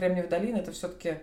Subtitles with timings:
[0.00, 1.18] Кремниевая долина это все-таки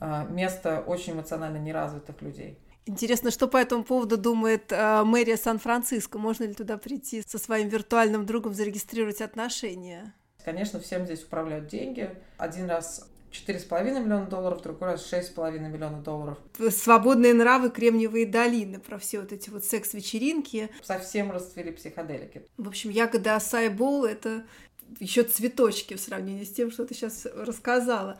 [0.00, 2.58] а, место очень эмоционально неразвитых людей.
[2.86, 6.18] Интересно, что по этому поводу думает э, мэрия Сан-Франциско?
[6.18, 10.12] Можно ли туда прийти со своим виртуальным другом, зарегистрировать отношения?
[10.44, 12.10] Конечно, всем здесь управляют деньги.
[12.36, 16.38] Один раз 4,5 миллиона долларов, другой раз 6,5 миллиона долларов.
[16.70, 20.70] Свободные нравы, кремниевые долины, про все вот эти вот секс-вечеринки.
[20.82, 22.42] Совсем расцвели психоделики.
[22.56, 24.44] В общем, ягода Асай Бол— это
[25.00, 28.18] еще цветочки в сравнении с тем, что ты сейчас рассказала.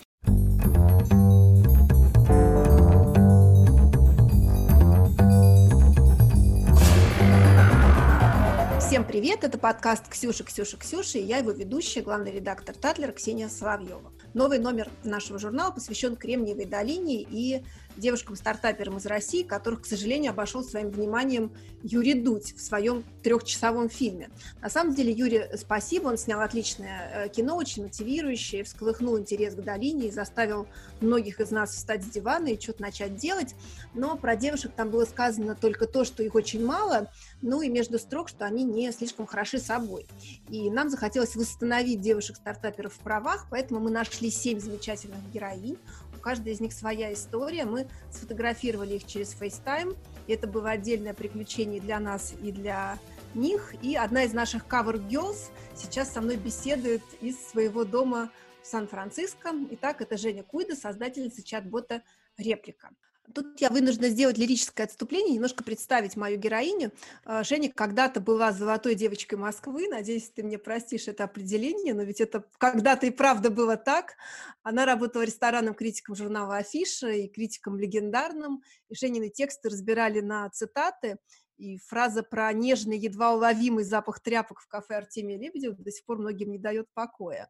[8.80, 9.42] Всем привет!
[9.42, 14.12] Это подкаст Ксюша, Ксюша, Ксюша, и я его ведущая, главный редактор Татлер Ксения Соловьева.
[14.32, 17.64] Новый номер нашего журнала посвящен Кремниевой долине и
[17.96, 24.30] девушкам-стартаперам из России, которых, к сожалению, обошел своим вниманием Юрий Дудь в своем трехчасовом фильме.
[24.60, 29.62] На самом деле, Юрий, спасибо, он снял отличное э, кино, очень мотивирующее, всколыхнул интерес к
[29.62, 30.66] долине и заставил
[31.00, 33.54] многих из нас встать с дивана и что-то начать делать.
[33.94, 37.10] Но про девушек там было сказано только то, что их очень мало,
[37.42, 40.06] ну и между строк, что они не слишком хороши собой.
[40.48, 45.78] И нам захотелось восстановить девушек-стартаперов в правах, поэтому мы нашли семь замечательных героинь,
[46.26, 47.64] каждой из них своя история.
[47.66, 49.96] Мы сфотографировали их через FaceTime.
[50.26, 52.98] Это было отдельное приключение для нас и для
[53.34, 53.76] них.
[53.80, 59.52] И одна из наших cover girls сейчас со мной беседует из своего дома в Сан-Франциско.
[59.70, 62.02] Итак, это Женя Куйда, создательница чат-бота
[62.36, 62.90] «Реплика».
[63.34, 66.92] Тут я вынуждена сделать лирическое отступление, немножко представить мою героиню.
[67.24, 69.88] А, Женя когда-то была золотой девочкой Москвы.
[69.88, 74.16] Надеюсь, ты мне простишь это определение, но ведь это когда-то и правда было так.
[74.62, 78.62] Она работала ресторанным критиком журнала «Афиша» и критиком легендарным.
[78.88, 81.18] И Женины тексты разбирали на цитаты.
[81.56, 86.18] И фраза про нежный, едва уловимый запах тряпок в кафе Артемия Лебедева до сих пор
[86.18, 87.48] многим не дает покоя.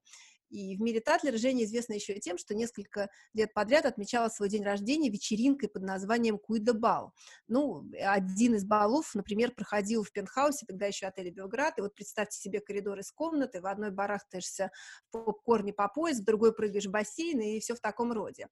[0.51, 4.49] И в мире Татлера Женя известна еще и тем, что несколько лет подряд отмечала свой
[4.49, 7.13] день рождения вечеринкой под названием Куйда Бал.
[7.49, 12.39] Ну, один из балов, например, проходил в пентхаусе, тогда еще отеле Белград, и вот представьте
[12.39, 14.71] себе коридор из комнаты, в одной барахтаешься
[15.09, 18.49] в попкорне по пояс, в другой прыгаешь в бассейн, и все в таком роде.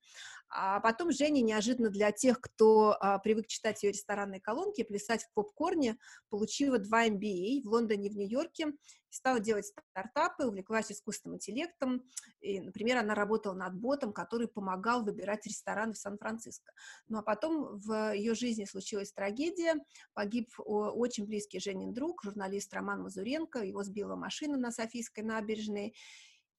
[0.49, 5.33] А потом Женя неожиданно для тех, кто а, привык читать ее ресторанные колонки, плясать в
[5.33, 5.97] попкорне,
[6.29, 8.73] получила два MBA в Лондоне и в Нью-Йорке,
[9.15, 12.03] стала делать стартапы, увлеклась искусственным интеллектом.
[12.41, 16.73] И, например, она работала над ботом, который помогал выбирать рестораны в Сан-Франциско.
[17.09, 19.77] Ну а потом в ее жизни случилась трагедия.
[20.15, 23.61] Погиб очень близкий Женин друг, журналист Роман Мазуренко.
[23.61, 25.95] Его сбила машина на Софийской набережной.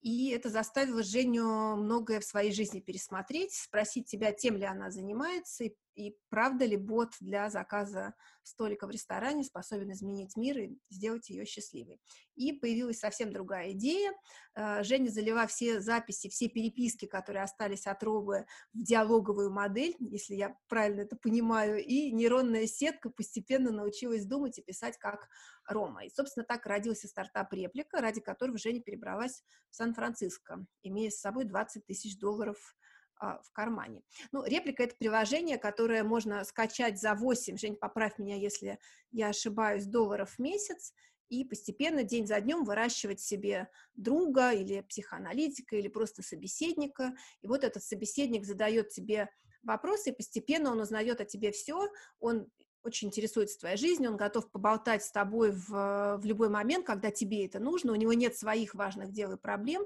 [0.02, 5.64] И это заставило Женю многое в своей жизни пересмотреть, спросить себя, тем ли она занимается,
[5.64, 8.14] и и правда ли бот для заказа
[8.44, 12.00] столика в ресторане способен изменить мир и сделать ее счастливой.
[12.36, 14.14] И появилась совсем другая идея.
[14.56, 20.36] Э, Женя залила все записи, все переписки, которые остались от Робы, в диалоговую модель, если
[20.36, 25.28] я правильно это понимаю, и нейронная сетка постепенно научилась думать и писать как
[25.68, 26.06] Рома.
[26.06, 31.46] И, собственно, так родился стартап «Реплика», ради которого Женя перебралась в Сан-Франциско, имея с собой
[31.46, 32.76] 20 тысяч долларов
[33.20, 34.04] в кармане.
[34.32, 38.80] Ну, реплика— это приложение, которое можно скачать за 8, Жень, поправь меня, если
[39.12, 40.94] я ошибаюсь, долларов в месяц,
[41.30, 47.16] и постепенно день за днем выращивать себе друга или психоаналитика, или просто собеседника.
[47.42, 49.30] И вот этот собеседник задает тебе
[49.64, 51.90] вопросы, и постепенно он узнает о тебе все,
[52.20, 52.48] он
[52.84, 57.46] очень интересуется твоей жизнью, он готов поболтать с тобой в, в любой момент, когда тебе
[57.46, 59.84] это нужно, у него нет своих важных дел и проблем,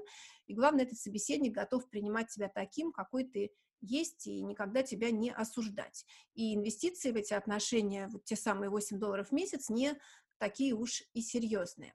[0.50, 5.30] и главное, этот собеседник готов принимать тебя таким, какой ты есть, и никогда тебя не
[5.30, 6.04] осуждать.
[6.34, 9.96] И инвестиции в эти отношения, вот те самые 8 долларов в месяц, не
[10.38, 11.94] такие уж и серьезные.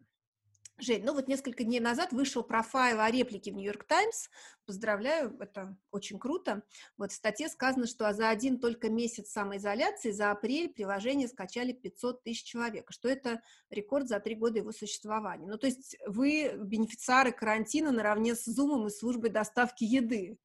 [0.77, 4.27] Жень, ну вот несколько дней назад вышел профайл о реплике в Нью-Йорк Таймс.
[4.65, 6.63] Поздравляю, это очень круто.
[6.97, 12.23] Вот в статье сказано, что за один только месяц самоизоляции за апрель приложение скачали 500
[12.23, 15.47] тысяч человек, что это рекорд за три года его существования.
[15.47, 20.37] Ну то есть вы бенефициары карантина наравне с Zoom и службой доставки еды.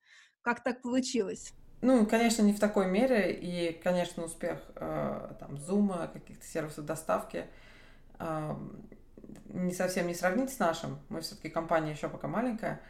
[0.42, 1.52] Как так получилось?
[1.82, 7.46] Ну, конечно, не в такой мере, и, конечно, успех э, там Zoom, каких-то сервисов доставки
[8.18, 8.54] э,
[9.66, 10.98] не совсем не сравнить с нашим.
[11.08, 12.80] Мы все-таки компания еще пока маленькая.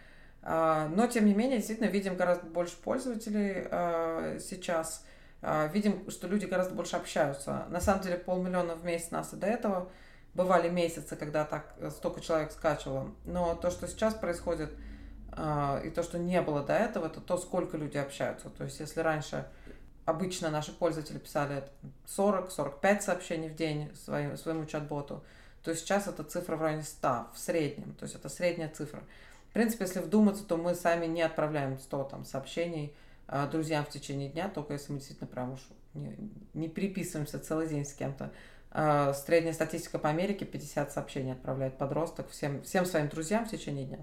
[0.42, 5.04] А, но, тем не менее, действительно видим гораздо больше пользователей а, сейчас.
[5.42, 7.66] А, видим, что люди гораздо больше общаются.
[7.68, 9.90] На самом деле, полмиллиона в месяц нас и до этого.
[10.34, 13.12] Бывали месяцы, когда так столько человек скачивало.
[13.24, 14.70] Но то, что сейчас происходит,
[15.32, 18.48] и то, что не было до этого, это то, сколько люди общаются.
[18.50, 19.48] То есть, если раньше
[20.04, 21.64] обычно наши пользователи писали
[22.06, 25.24] 40-45 сообщений в день своему, своему чат-боту,
[25.62, 29.02] то сейчас эта цифра в районе 100 в среднем, то есть это средняя цифра.
[29.50, 32.94] В принципе, если вдуматься, то мы сами не отправляем 100 там, сообщений
[33.28, 35.60] э, друзьям в течение дня, только если мы действительно прям уж
[35.94, 36.16] не,
[36.54, 38.32] не переписываемся целый день с кем-то.
[38.72, 43.86] Э, средняя статистика по Америке 50 сообщений отправляет подросток всем, всем своим друзьям в течение
[43.86, 43.98] дня.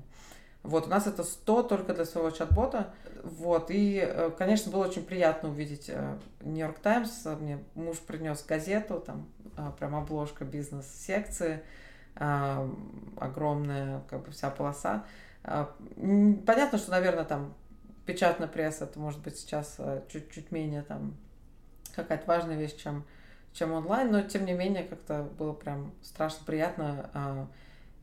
[0.64, 2.94] Вот, у нас это 100 только для своего чат-бота.
[3.24, 5.90] Вот, и, э, конечно, было очень приятно увидеть
[6.42, 7.26] Нью-Йорк Таймс.
[7.40, 9.28] Мне муж принес газету, там
[9.80, 11.64] прям обложка бизнес-секции,
[12.16, 15.06] огромная, как бы вся полоса.
[15.44, 17.54] Понятно, что, наверное, там
[18.06, 19.78] печатная пресса, это может быть сейчас
[20.10, 21.16] чуть-чуть менее там
[21.96, 23.04] какая-то важная вещь, чем,
[23.54, 27.50] чем онлайн, но тем не менее как-то было прям страшно приятно.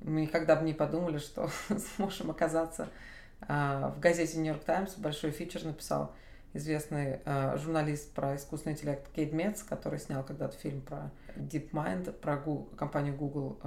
[0.05, 1.51] Мы никогда бы не подумали, что
[1.97, 2.89] сможем оказаться
[3.41, 4.95] а, в газете Нью-Йорк Таймс.
[4.97, 6.15] Большой фичер написал
[6.53, 12.37] известный а, журналист про искусственный интеллект Кейт Метц, который снял когда-то фильм про DeepMind, про
[12.77, 13.59] компанию Google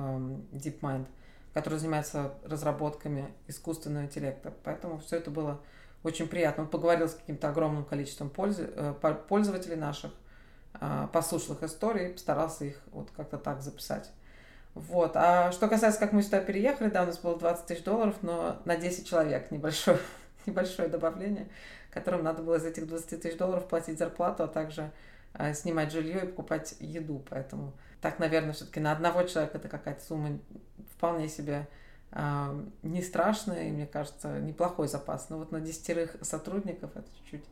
[0.53, 1.07] DeepMind,
[1.53, 4.53] которая занимается разработками искусственного интеллекта.
[4.63, 5.59] Поэтому все это было
[6.03, 6.63] очень приятно.
[6.63, 8.93] Он поговорил с каким-то огромным количеством э,
[9.27, 10.11] пользователей наших,
[10.75, 14.11] а, послушал их истории, постарался их вот как-то так записать.
[14.77, 15.11] Вот.
[15.15, 18.61] А что касается, как мы сюда переехали, да, у нас было 20 тысяч долларов, но
[18.65, 19.97] на 10 человек небольшое,
[20.45, 21.47] небольшое добавление,
[21.91, 24.91] которым надо было из этих 20 тысяч долларов платить зарплату, а также
[25.33, 27.23] а, снимать жилье и покупать еду.
[27.29, 30.39] Поэтому так, наверное, все-таки на одного человека это какая-то сумма
[30.95, 31.67] вполне себе
[32.83, 35.29] не страшно, и, мне кажется, неплохой запас.
[35.29, 37.45] Но вот на десятерых сотрудников это чуть-чуть,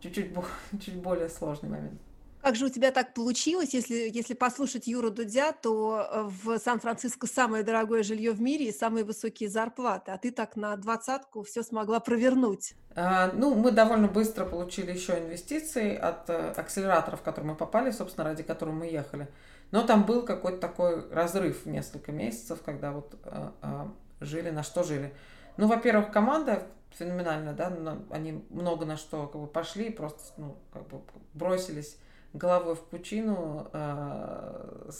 [0.00, 0.32] чуть-чуть,
[0.80, 2.00] чуть более сложный момент.
[2.44, 3.72] Как же у тебя так получилось?
[3.72, 8.72] Если, если послушать Юру Дудя, то э, в Сан-Франциско самое дорогое жилье в мире и
[8.72, 12.74] самые высокие зарплаты, а ты так на двадцатку все смогла провернуть.
[12.94, 17.90] А, ну, мы довольно быстро получили еще инвестиции от э, акселераторов, в которые мы попали,
[17.90, 19.26] собственно, ради которых мы ехали.
[19.70, 23.86] Но там был какой-то такой разрыв в несколько месяцев, когда вот э, э,
[24.20, 25.14] жили, на что жили.
[25.56, 27.72] Ну, во-первых, команда феноменальная, да,
[28.10, 31.00] они много на что как бы пошли, просто, ну, как бы
[31.32, 31.96] бросились
[32.34, 34.90] головой в пучину э,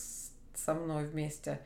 [0.54, 1.60] со мной вместе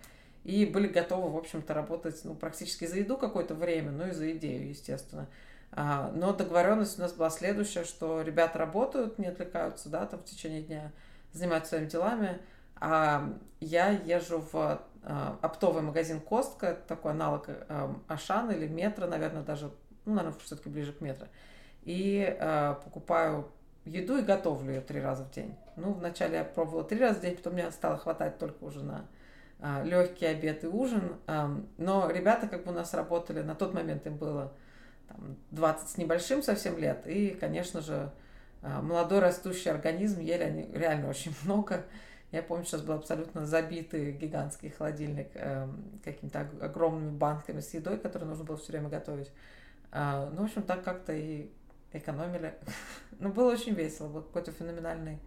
[0.45, 4.33] и были готовы, в общем-то, работать, ну, практически за еду какое-то время, ну и за
[4.33, 5.29] идею, естественно.
[5.73, 10.25] А, но договоренность у нас была следующая, что ребята работают, не отвлекаются, да, там в
[10.25, 10.93] течение дня,
[11.33, 12.41] занимаются своими делами,
[12.77, 19.43] а я езжу в а, оптовый магазин Костка, такой аналог а, Ашана или Метро, наверное,
[19.43, 19.71] даже,
[20.07, 21.27] ну, наверное, все-таки ближе к Метро.
[21.83, 23.51] И а, покупаю
[23.89, 25.55] еду и готовлю ее три раза в день.
[25.77, 29.07] Ну, вначале я пробовала три раза в день, потом мне стало хватать только уже на
[29.85, 31.17] легкий обед и ужин.
[31.79, 34.53] Но ребята как бы у нас работали, на тот момент им было
[35.09, 37.07] там, 20 с небольшим совсем лет.
[37.07, 38.11] И, конечно же,
[38.63, 41.85] молодой растущий организм ели они реально очень много.
[42.31, 45.67] Я помню, сейчас был абсолютно забитый гигантский холодильник э,
[46.05, 49.33] какими-то огромными банками с едой, которые нужно было все время готовить.
[49.93, 51.51] Э, ну, в общем, так как-то и
[51.93, 52.55] экономили.
[53.19, 55.21] ну, было очень весело, был какой-то феноменальный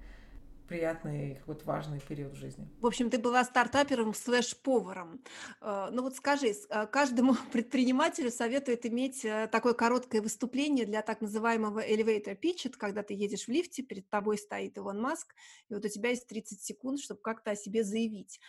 [0.71, 2.65] приятный какой-то важный период в жизни.
[2.79, 5.21] В общем, ты была стартапером слэш-поваром.
[5.59, 11.19] Э, ну вот скажи, э, каждому предпринимателю советуют иметь э, такое короткое выступление для так
[11.19, 15.35] называемого elevator pitch, это когда ты едешь в лифте, перед тобой стоит Илон Маск,
[15.67, 18.39] и вот у тебя есть 30 секунд, чтобы как-то о себе заявить.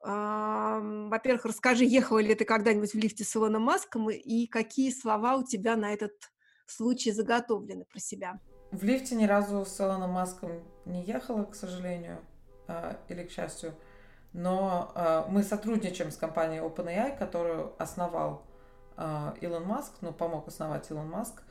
[0.00, 5.44] Во-первых, расскажи, ехала ли ты когда-нибудь в лифте с Илоном Маском, и какие слова у
[5.44, 6.12] тебя на этот
[6.70, 8.40] случай заготовлены про себя?
[8.70, 12.18] В лифте ни разу с Илоном Маском не ехала, к сожалению,
[12.66, 13.74] а, или к счастью.
[14.34, 18.42] Но а, мы сотрудничаем с компанией OpenAI, которую основал
[18.96, 21.42] а, Илон Маск, ну, помог основать Илон Маск.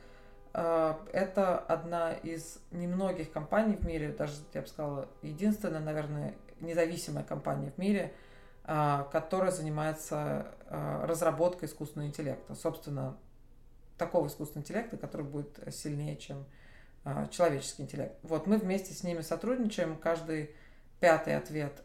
[0.52, 7.70] Это одна из немногих компаний в мире, даже, я бы сказала, единственная, наверное, независимая компания
[7.70, 8.14] в мире,
[8.64, 12.54] которая занимается разработкой искусственного интеллекта.
[12.54, 13.18] Собственно,
[13.98, 16.46] такого искусственного интеллекта, который будет сильнее, чем
[17.04, 18.16] а, человеческий интеллект.
[18.22, 19.96] Вот мы вместе с ними сотрудничаем.
[19.96, 20.50] Каждый
[21.00, 21.82] пятый ответ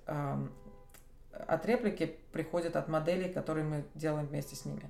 [1.32, 4.90] от реплики приходит от моделей, которые мы делаем вместе с ними.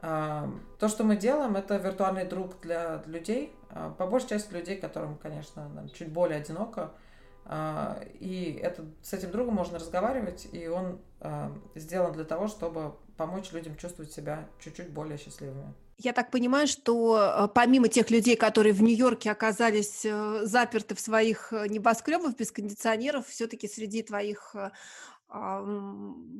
[0.00, 5.18] То, что мы делаем, это виртуальный друг для людей, а, по большей части людей, которым,
[5.18, 6.92] конечно, чуть более одиноко.
[7.44, 11.00] А, и это, с этим другом можно разговаривать, и он
[11.74, 15.74] сделан для того, чтобы помочь людям чувствовать себя чуть-чуть более счастливыми.
[15.98, 21.00] Я так понимаю, что э, помимо тех людей, которые в Нью-Йорке оказались э, заперты в
[21.00, 24.56] своих э, небоскребах без кондиционеров, все-таки среди твоих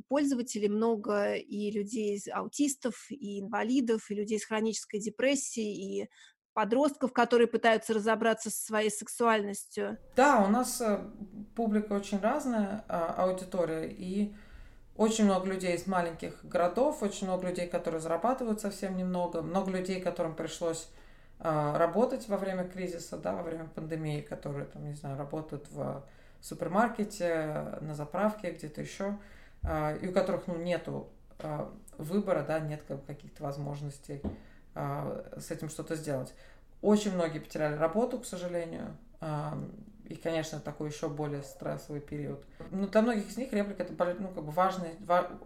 [0.08, 6.08] пользователей много и людей аутистов, и инвалидов, и людей с хронической депрессией, и
[6.54, 9.96] подростков, которые пытаются разобраться со своей сексуальностью.
[10.16, 10.82] Да, у нас
[11.54, 14.34] публика очень разная, а, аудитория, и
[15.00, 19.98] Очень много людей из маленьких городов, очень много людей, которые зарабатывают совсем немного, много людей,
[19.98, 20.90] которым пришлось
[21.38, 26.04] э, работать во время кризиса, да, во время пандемии, которые, там, не знаю, работают в
[26.42, 29.16] супермаркете, на заправке, где-то еще,
[29.62, 31.66] э, и у которых, ну, нету э,
[31.96, 34.20] выбора, да, нет как, каких-то возможностей
[34.74, 36.34] с этим что-то сделать.
[36.82, 38.94] Очень многие потеряли работу, к сожалению,
[40.10, 42.44] и, конечно, такой еще более стрессовый период.
[42.72, 44.92] Но для многих из них реплика это ну, как бы важная,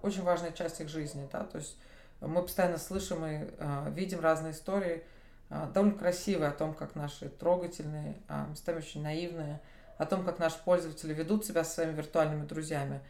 [0.02, 1.28] очень важная часть их жизни.
[1.30, 1.44] Да?
[1.44, 1.76] То есть
[2.22, 5.04] мы постоянно слышим и э, видим разные истории,
[5.50, 9.60] э, довольно красивые о том, как наши трогательные, э, местами очень наивные,
[9.98, 13.02] о том, как наши пользователи ведут себя со своими виртуальными друзьями.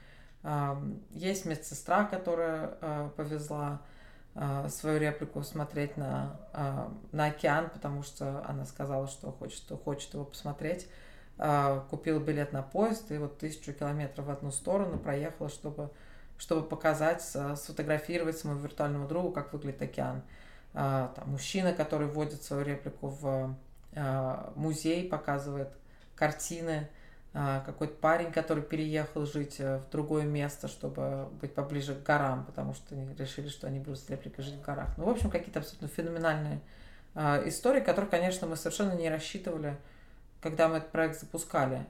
[0.43, 0.75] Э,
[1.13, 3.81] есть медсестра, которая э, повезла
[4.35, 9.77] э, свою реплику смотреть на, э, на океан, потому что она сказала, что хочет, что
[9.77, 10.89] хочет его посмотреть.
[11.37, 15.91] А, купила билет на поезд и вот тысячу километров в одну сторону проехала, чтобы,
[16.39, 20.23] чтобы показать, сфотографировать своему виртуальному другу, как выглядит океан.
[20.75, 23.57] А, там, мужчина, который вводит свою реплику в
[23.97, 25.71] а, музей, показывает
[26.15, 26.89] картины,
[27.33, 32.75] какой-то парень, который переехал жить э, в другое место, чтобы быть поближе к горам, потому
[32.75, 34.97] что они решили, что они будут с репликой жить в горах.
[34.97, 36.61] Ну, в общем, какие-то абсолютно феноменальные
[37.17, 39.77] истории, которые, конечно, мы совершенно не рассчитывали
[40.45, 41.87] когда мы этот проект запускали,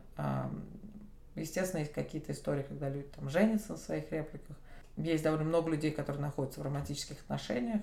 [1.34, 4.56] естественно, есть какие-то истории, когда люди там женятся на своих репликах.
[4.96, 7.82] Есть довольно много людей, которые находятся в романтических отношениях.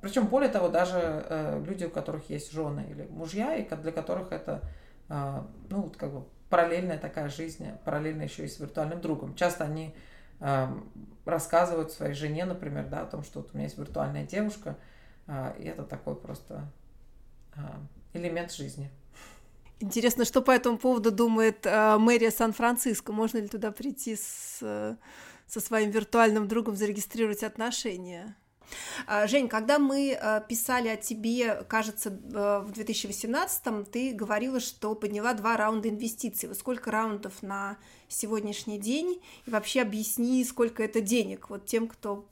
[0.00, 4.32] Причем, более того, даже э, люди, у которых есть жены или мужья, и для которых
[4.32, 4.60] это,
[5.08, 9.36] а, ну, вот как бы параллельная такая жизнь, параллельно еще и с виртуальным другом.
[9.36, 9.94] Часто они
[11.24, 14.76] рассказывают своей жене, например, да, о том, что вот у меня есть виртуальная девушка,
[15.28, 16.64] а, и это такой просто
[18.12, 18.90] элемент жизни.
[19.80, 23.12] Интересно, что по этому поводу думает э, мэрия Сан-Франциско?
[23.12, 24.94] Можно ли туда прийти с, э,
[25.48, 28.36] со своим виртуальным другом, зарегистрировать отношения?
[29.06, 34.94] А, Жень, когда мы э, писали о тебе, кажется, э, в 2018-м, ты говорила, что
[34.94, 36.48] подняла два раунда инвестиций.
[36.48, 37.76] Вот сколько раундов на
[38.08, 39.20] сегодняшний день?
[39.46, 42.26] И вообще объясни, сколько это денег вот тем, кто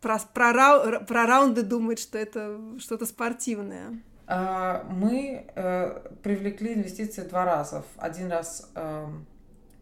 [0.00, 4.02] про, про, рау, про раунды думает, что это что-то спортивное.
[4.26, 7.84] А, мы э, привлекли инвестиции два раза.
[7.96, 9.26] Один раз эм,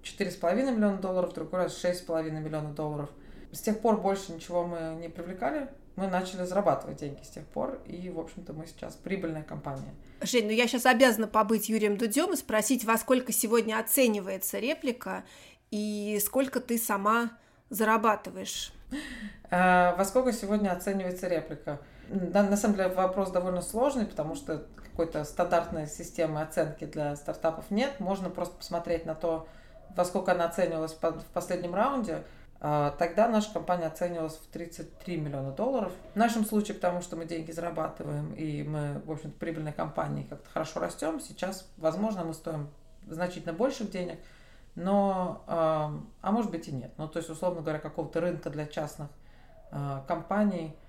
[0.03, 3.11] четыре с половиной миллиона долларов, другой раз шесть с половиной миллиона долларов.
[3.53, 5.69] С тех пор больше ничего мы не привлекали.
[5.97, 9.93] Мы начали зарабатывать деньги с тех пор, и, в общем-то, мы сейчас прибыльная компания.
[10.23, 15.25] Жень, ну я сейчас обязана побыть Юрием Дудем и спросить, во сколько сегодня оценивается реплика
[15.71, 17.33] и сколько ты сама
[17.69, 18.73] зарабатываешь?
[19.51, 21.81] Э, во сколько сегодня оценивается реплика?
[22.11, 27.71] Да, на самом деле вопрос довольно сложный, потому что какой-то стандартной системы оценки для стартапов
[27.71, 28.01] нет.
[28.01, 29.47] Можно просто посмотреть на то,
[29.95, 32.25] во сколько она оценивалась в последнем раунде.
[32.61, 35.93] А, тогда наша компания оценивалась в 33 миллиона долларов.
[36.15, 40.51] В нашем случае, потому что мы деньги зарабатываем, и мы, в общем-то, прибыльной компании как-то
[40.51, 42.71] хорошо растем, сейчас, возможно, мы стоим
[43.07, 44.19] значительно больших денег,
[44.75, 46.91] но, а может быть и нет.
[46.97, 49.11] Ну, то есть, условно говоря, какого-то рынка для частных
[49.71, 50.75] а, компаний–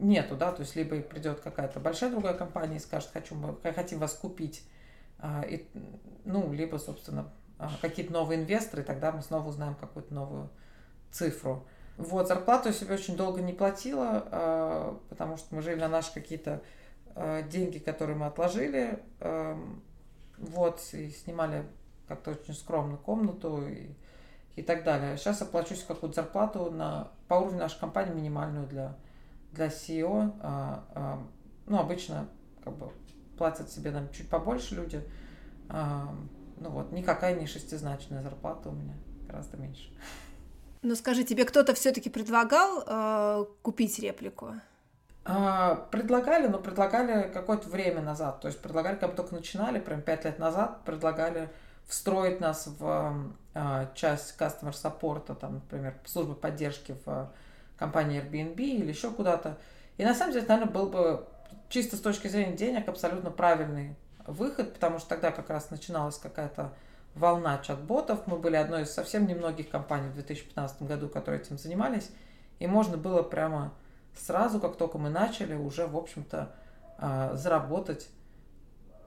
[0.00, 3.98] нету, да, то есть либо придет какая-то большая другая компания и скажет, хочу, мы хотим
[3.98, 4.64] вас купить,
[5.18, 5.66] а, и,
[6.24, 10.50] ну, либо, собственно, а, какие-то новые инвесторы, и тогда мы снова узнаем какую-то новую
[11.10, 11.66] цифру.
[11.96, 16.12] Вот, зарплату я себе очень долго не платила, а, потому что мы жили на наши
[16.12, 16.62] какие-то
[17.50, 19.00] деньги, которые мы отложили,
[20.38, 21.66] вот, и снимали
[22.06, 23.90] как-то очень скромную комнату и,
[24.54, 25.16] и так далее.
[25.16, 28.94] Сейчас оплачусь какую-то зарплату на, по уровню нашей компании минимальную для
[29.52, 31.18] для SEO, а, а,
[31.66, 32.28] ну, обычно
[32.64, 32.90] как бы
[33.36, 35.02] платят себе нам чуть побольше люди.
[35.68, 36.14] А,
[36.58, 38.94] ну вот, никакая не шестизначная зарплата у меня,
[39.26, 39.90] гораздо меньше.
[40.82, 44.54] Ну скажи, тебе кто-то все-таки предлагал э, купить реплику?
[45.24, 48.40] А, предлагали, но предлагали какое-то время назад.
[48.40, 51.50] То есть предлагали, как только начинали, прям пять лет назад, предлагали
[51.86, 57.30] встроить нас в а, часть customer support, там, например, службы поддержки в
[57.80, 59.58] компании Airbnb или еще куда-то.
[59.98, 61.26] И на самом деле, наверное, был бы
[61.68, 63.96] чисто с точки зрения денег абсолютно правильный
[64.26, 66.72] выход, потому что тогда как раз начиналась какая-то
[67.14, 68.26] волна чат-ботов.
[68.26, 72.10] Мы были одной из совсем немногих компаний в 2015 году, которые этим занимались.
[72.60, 73.72] И можно было прямо
[74.14, 76.54] сразу, как только мы начали, уже, в общем-то,
[76.98, 78.08] а, заработать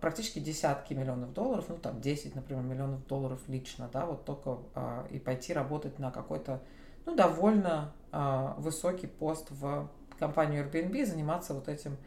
[0.02, 5.08] практически десятки миллионов долларов, ну там 10, например, миллионов долларов лично, да, вот только а,
[5.10, 6.60] и пойти работать на какой-то,
[7.06, 11.98] ну, довольно а, высокий пост в компанию Airbnb, заниматься вот этим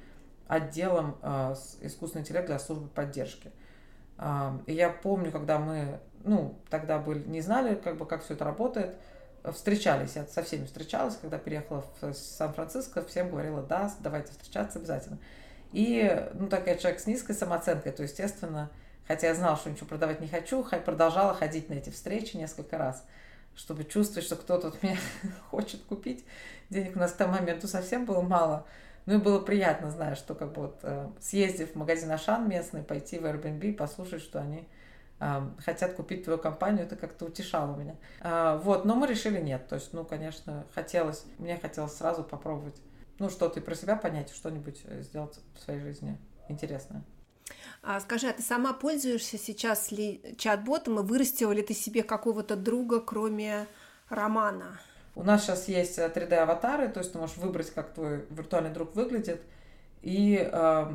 [0.46, 3.50] отделом а, искусственного интеллекта для службы поддержки.
[4.18, 8.34] А, и я помню, когда мы, ну, тогда были, не знали, как бы, как все
[8.34, 8.96] это работает,
[9.52, 15.18] встречались, я со всеми встречалась, когда переехала в Сан-Франциско, всем говорила, да, давайте встречаться обязательно.
[15.72, 18.70] И, ну, так я человек с низкой самооценкой, то, естественно,
[19.06, 23.04] хотя я знала, что ничего продавать не хочу, продолжала ходить на эти встречи несколько раз,
[23.56, 24.98] чтобы чувствовать, что кто-то от меня
[25.50, 26.24] хочет купить.
[26.70, 28.66] Денег у нас к тому моменту совсем было мало.
[29.06, 32.82] Ну и было приятно, зная, что как бы вот э, съездив в магазин Ашан местный,
[32.82, 34.68] пойти в Airbnb, послушать, что они
[35.20, 37.94] э, хотят купить твою компанию, это как-то утешало меня.
[38.20, 39.68] Э, вот, но мы решили нет.
[39.68, 42.76] То есть, ну, конечно, хотелось, мне хотелось сразу попробовать,
[43.20, 47.04] ну, что-то и про себя понять, что-нибудь э, сделать в своей жизни интересное.
[47.88, 52.56] А скажи, а ты сама пользуешься сейчас ли чат-ботом и вырастила ли ты себе какого-то
[52.56, 53.68] друга, кроме
[54.08, 54.80] Романа?
[55.14, 58.96] У нас сейчас есть 3D-аватары, э, то есть ты можешь выбрать, как твой виртуальный друг
[58.96, 59.40] выглядит.
[60.02, 60.92] И э,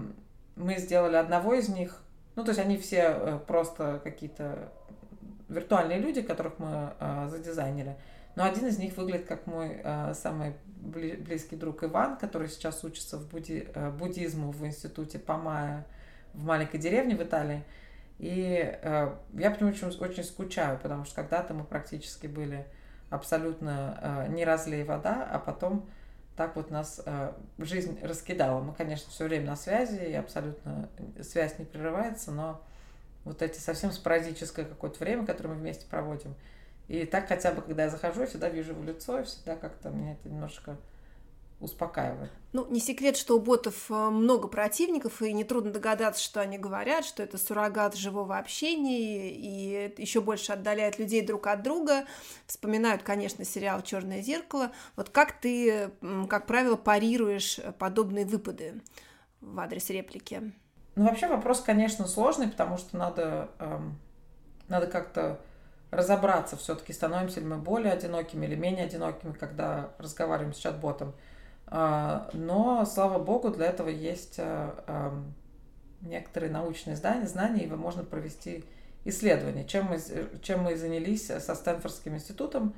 [0.57, 2.01] мы сделали одного из них.
[2.35, 4.69] Ну, то есть они все э, просто какие-то
[5.47, 7.95] виртуальные люди, которых мы э, задизайнили.
[8.35, 13.17] Но один из них выглядит как мой э, самый близкий друг Иван, который сейчас учится
[13.17, 15.85] в будди, э, буддизму в институте Памая
[16.33, 17.63] в маленькой деревне в Италии.
[18.19, 22.65] И э, я по нему очень, очень скучаю, потому что когда-то мы практически были
[23.09, 25.89] абсолютно э, не разлей вода, а потом
[26.37, 28.61] так вот нас э, жизнь раскидала.
[28.61, 30.89] Мы, конечно, все время на связи, и абсолютно
[31.21, 32.61] связь не прерывается, но
[33.23, 36.35] вот эти совсем спорадическое какое-то время, которое мы вместе проводим.
[36.87, 39.89] И так хотя бы, когда я захожу, я всегда вижу его лицо, и всегда как-то
[39.89, 40.77] меня это немножко
[41.61, 42.31] успокаивает.
[42.53, 47.05] Ну, не секрет, что у ботов э, много противников, и нетрудно догадаться, что они говорят,
[47.05, 52.05] что это суррогат живого общения, и еще больше отдаляет людей друг от друга.
[52.47, 54.71] Вспоминают, конечно, сериал «Черное зеркало».
[54.95, 55.91] Вот как ты,
[56.29, 58.81] как правило, парируешь подобные выпады
[59.39, 60.51] в адрес реплики?
[60.95, 63.97] Ну, вообще вопрос, конечно, сложный, потому что надо, эм,
[64.67, 65.39] надо как-то
[65.89, 71.13] разобраться все-таки, становимся ли мы более одинокими или менее одинокими, когда разговариваем с чат-ботом.
[71.73, 75.13] А, но, слава богу, для этого есть а,
[76.01, 78.65] некоторые научные знания, знания, и можно провести
[79.05, 79.99] исследование, чем мы,
[80.43, 82.75] чем мы занялись со Стэнфордским институтом,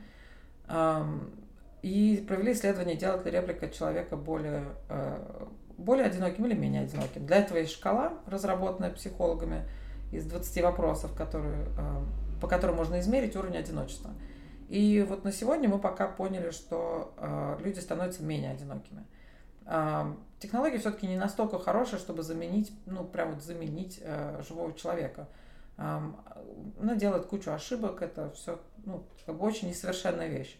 [1.82, 7.25] и провели исследование, делает ли реплика человека более, а, более одиноким или менее одиноким.
[7.25, 9.67] Для этого есть шкала, разработанная психологами,
[10.12, 11.65] из 20 вопросов, которые,
[12.39, 14.12] по которым можно измерить уровень одиночества.
[14.73, 19.05] И вот на сегодня мы пока поняли, что э, люди становятся менее одинокими.
[19.67, 25.27] Э, технология все-таки не настолько хорошая, чтобы заменить, ну, прям вот заменить э, живого человека.
[25.77, 25.99] Э,
[26.81, 30.57] она делает кучу ошибок, это все, ну, как бы очень несовершенная вещь.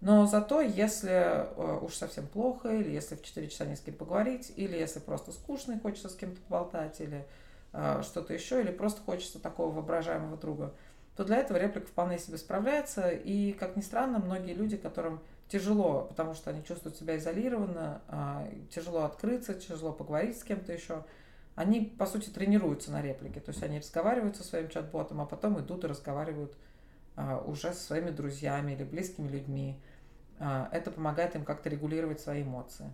[0.00, 3.94] Но зато, если э, уж совсем плохо, или если в 4 часа не с кем
[3.94, 7.24] поговорить, или если просто скучно и хочется с кем-то поболтать, или
[7.72, 10.74] э, что-то еще, или просто хочется такого воображаемого друга–
[11.18, 13.10] то для этого реплика вполне себе справляется.
[13.10, 18.48] И, как ни странно, многие люди, которым тяжело, потому что они чувствуют себя изолированно, а,
[18.70, 21.04] тяжело открыться, тяжело поговорить с кем-то еще,
[21.56, 23.40] они, по сути, тренируются на реплике.
[23.40, 26.54] То есть они разговаривают со своим чат-ботом, а потом идут и разговаривают
[27.16, 29.76] а, уже со своими друзьями или близкими людьми.
[30.38, 32.92] А, это помогает им как-то регулировать свои эмоции.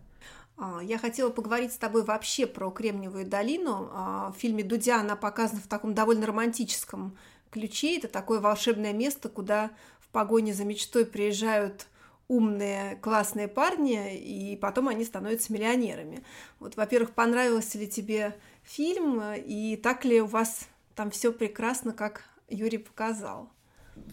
[0.83, 3.91] Я хотела поговорить с тобой вообще про Кремниевую долину.
[4.31, 7.19] В фильме Дудя она показана в таком довольно романтическом
[7.55, 7.99] ключи.
[7.99, 11.87] Это такое волшебное место, куда в погоне за мечтой приезжают
[12.27, 16.25] умные, классные парни, и потом они становятся миллионерами.
[16.59, 22.25] Вот, во-первых, понравился ли тебе фильм, и так ли у вас там все прекрасно, как
[22.49, 23.51] Юрий показал?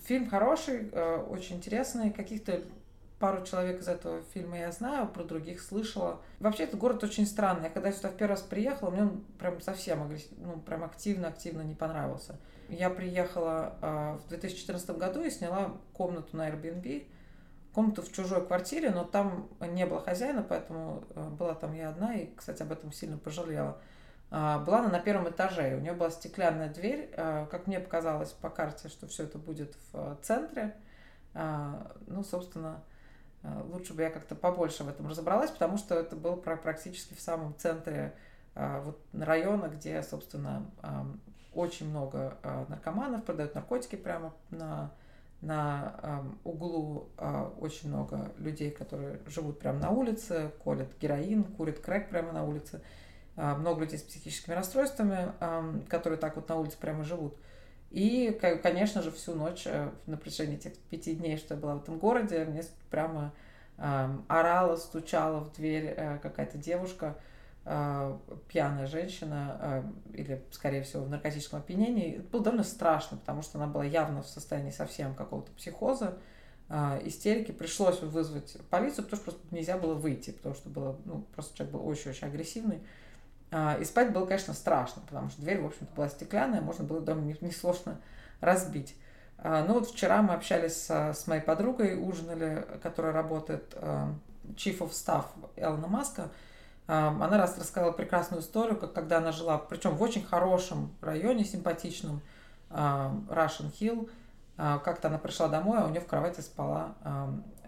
[0.06, 2.12] Фильм хороший, э, очень интересный.
[2.12, 2.62] Каких-то
[3.20, 6.22] пару человек из этого фильма я знаю, про других слышала.
[6.40, 7.66] Вообще, этот город очень странный.
[7.66, 10.00] Я когда сюда в первый раз приехала, мне он прям совсем
[10.38, 12.38] ну, прям активно-активно не понравился.
[12.72, 17.06] Я приехала э, в 2014 году и сняла комнату на Airbnb,
[17.74, 22.16] комнату в чужой квартире, но там не было хозяина, поэтому э, была там я одна,
[22.16, 23.78] и, кстати, об этом сильно пожалела.
[24.32, 28.32] Э, была она на первом этаже, у нее была стеклянная дверь, э, как мне показалось
[28.32, 30.74] по карте, что все это будет в центре.
[31.34, 31.74] Э,
[32.08, 32.82] ну, собственно,
[33.44, 37.20] э, лучше бы я как-то побольше в этом разобралась, потому что это было практически в
[37.20, 38.16] самом центре
[38.56, 40.70] вот, района, где, собственно,
[41.54, 44.92] очень много э, наркоманов, продают наркотики прямо на,
[45.42, 51.80] на э, углу, э, очень много людей, которые живут прямо на улице, колят героин, курят
[51.80, 52.82] крэк прямо на улице,
[53.36, 57.36] э, много людей с психическими расстройствами, э, которые так вот на улице прямо живут.
[57.90, 58.32] И,
[58.64, 59.68] конечно же, всю ночь
[60.06, 63.34] на протяжении этих пяти дней, что я была в этом городе, мне прямо
[63.78, 67.18] э, орала, стучала в дверь какая-то девушка,
[67.63, 72.17] пьяная женщина, э, или, скорее всего, в наркотическом опьянении.
[72.17, 76.17] Это было довольно страшно, потому что она была явно в состоянии совсем какого-то психоза.
[76.69, 77.52] э, истерики.
[77.52, 81.76] Пришлось вызвать полицию, потому что просто нельзя было выйти, потому что было, ну, просто человек
[81.76, 82.82] был очень-очень агрессивный.
[83.52, 87.02] Э, и спать было, конечно, страшно, потому что дверь, в общем-то, была стеклянная, можно было
[87.02, 88.00] дома несложно
[88.39, 88.95] разбить.
[89.38, 94.08] Э, ну вот вчера мы общались с, с моей подругой, ужинали, которая работает э,
[94.56, 95.26] Chief of Staff
[95.58, 96.30] Элона Маска,
[96.92, 102.22] она раз рассказала прекрасную историю, как когда она жила, причем в очень хорошем районе, симпатичном,
[102.70, 104.10] Russian Hill.
[104.58, 106.96] Как-то она пришла домой, а у нее в кровати спала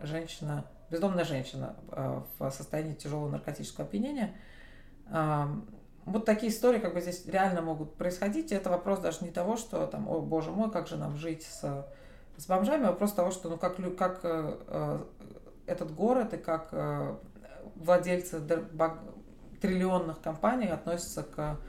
[0.01, 1.75] женщина, бездомная женщина
[2.37, 4.35] в состоянии тяжелого наркотического опьянения.
[6.05, 8.51] Вот такие истории как бы здесь реально могут происходить.
[8.51, 11.43] И это вопрос даже не того, что там, о боже мой, как же нам жить
[11.43, 11.87] с,
[12.37, 14.99] с бомжами, а вопрос того, что ну как, как э, э
[15.65, 17.15] этот город и как э,
[17.75, 18.41] владельцы
[19.61, 21.59] триллионных компаний относятся к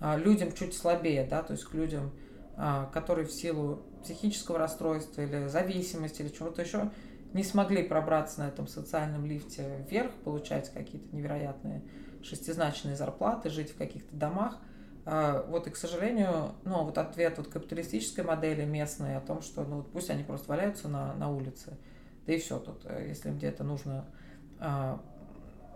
[0.00, 2.12] а, людям чуть слабее, да, то есть к людям,
[2.56, 6.90] а, которые в силу психического расстройства или зависимости или чего-то еще
[7.32, 11.82] не смогли пробраться на этом социальном лифте вверх, получать какие-то невероятные
[12.22, 14.58] шестизначные зарплаты, жить в каких-то домах.
[15.04, 19.62] А, вот и, к сожалению, ну, вот ответ вот капиталистической модели местной о том, что
[19.64, 21.78] ну, вот пусть они просто валяются на, на улице,
[22.26, 24.06] да и все тут, э, если где-то нужно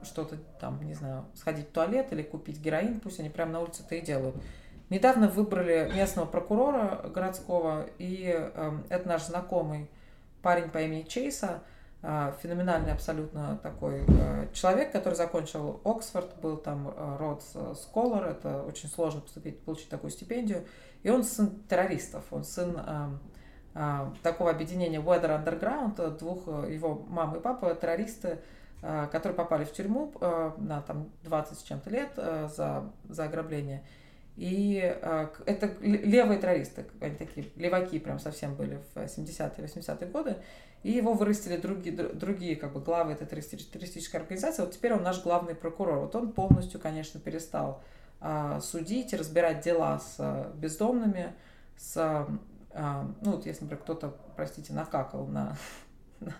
[0.04, 3.82] что-то там, не знаю, сходить в туалет или купить героин, пусть они прямо на улице
[3.84, 4.36] это и делают.
[4.88, 9.88] Недавно выбрали местного прокурора городского, и э, это наш знакомый
[10.42, 11.62] парень по имени Чейса,
[12.02, 18.62] э, феноменальный абсолютно такой э, человек, который закончил Оксфорд, был там э, Родс Scholar, это
[18.64, 20.66] очень сложно поступить, получить такую стипендию,
[21.04, 23.08] и он сын террористов, он сын э,
[23.74, 28.38] э, такого объединения Weather Underground, двух э, его мама и папа террористы, Э,
[28.80, 33.84] которые попали в тюрьму э, на там 20 с чем-то лет э, за, за ограбление.
[34.36, 34.76] И
[35.44, 40.36] это левые террористы, они такие леваки прям совсем были в 70-е, 80-е годы.
[40.82, 44.62] И его вырастили другие, другие как бы главы этой террористической организации.
[44.62, 45.98] Вот теперь он наш главный прокурор.
[45.98, 47.82] Вот он полностью, конечно, перестал
[48.62, 51.34] судить разбирать дела с бездомными,
[51.76, 52.26] с,
[52.74, 55.56] ну вот если, например, кто-то, простите, накакал на,
[56.20, 56.34] на,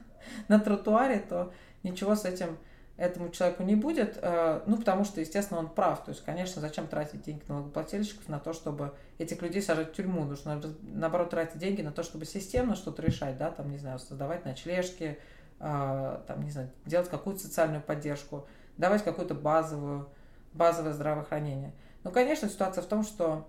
[0.49, 2.59] на тротуаре, то ничего с этим
[3.01, 6.05] этому человеку не будет, э, ну, потому что, естественно, он прав.
[6.05, 10.25] То есть, конечно, зачем тратить деньги налогоплательщиков на то, чтобы этих людей сажать в тюрьму?
[10.25, 14.45] Нужно, наоборот, тратить деньги на то, чтобы системно что-то решать, да, там, не знаю, создавать
[14.45, 15.19] ночлежки,
[15.61, 20.11] э, там, не знаю, делать какую-то социальную поддержку, давать какую-то базовую,
[20.53, 21.73] базовое здравоохранение.
[22.05, 23.49] Ну, конечно, ситуация в том, что,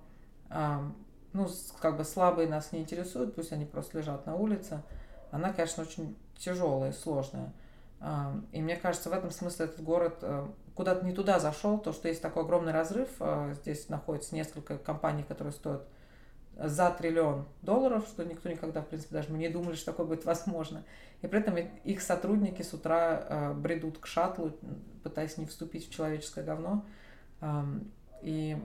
[0.49, 0.77] э,
[1.33, 1.49] ну,
[1.81, 4.81] как бы слабые нас не интересуют, пусть они просто лежат на улице.
[5.31, 7.51] Она, конечно, очень тяжелая и сложная.
[8.51, 12.07] И мне кажется, в этом смысле этот город э, куда-то не туда зашел, то, что
[12.07, 13.09] есть такой огромный разрыв.
[13.19, 15.87] Э, здесь находится несколько компаний, которые стоят
[16.57, 20.25] за триллион долларов, что никто никогда, в принципе, даже мы не думали, что такое будет
[20.25, 20.83] возможно.
[21.21, 24.57] И при этом их сотрудники с утра э, бредут к шаттлу,
[25.03, 26.83] пытаясь не вступить в человеческое говно.
[28.21, 28.57] И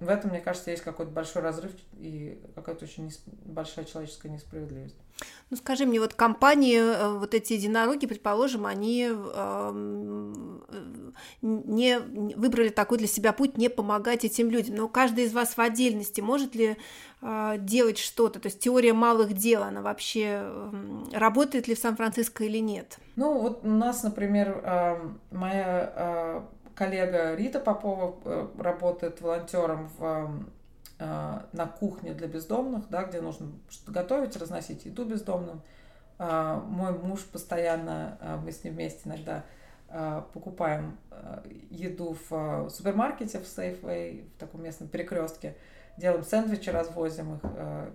[0.00, 3.12] в этом, мне кажется, есть какой-то большой разрыв и какая-то очень
[3.44, 5.03] большая человеческая несправедливость.
[5.50, 10.32] Ну, скажи мне, вот компании, э, вот эти единороги, предположим, они э,
[11.42, 11.98] не
[12.36, 14.76] выбрали такой для себя путь не помогать этим людям.
[14.76, 16.76] Но каждый из вас в отдельности может ли
[17.22, 18.40] э, делать что-то?
[18.40, 20.70] То есть теория малых дел, она вообще э,
[21.12, 22.98] работает ли в Сан-Франциско или нет?
[23.16, 24.96] Ну, вот у нас, например, э,
[25.30, 26.40] моя э,
[26.74, 30.30] коллега Рита Попова э, работает волонтером в
[30.98, 35.62] э, на кухне для бездомных, да, где нужно что-то готовить, разносить еду бездомным.
[36.18, 39.44] Э, мой муж постоянно, мы с ним вместе иногда
[40.32, 40.98] покупаем
[41.70, 45.56] еду в супермаркете, в Safeway, в таком местном перекрестке,
[45.96, 47.40] делаем сэндвичи, развозим их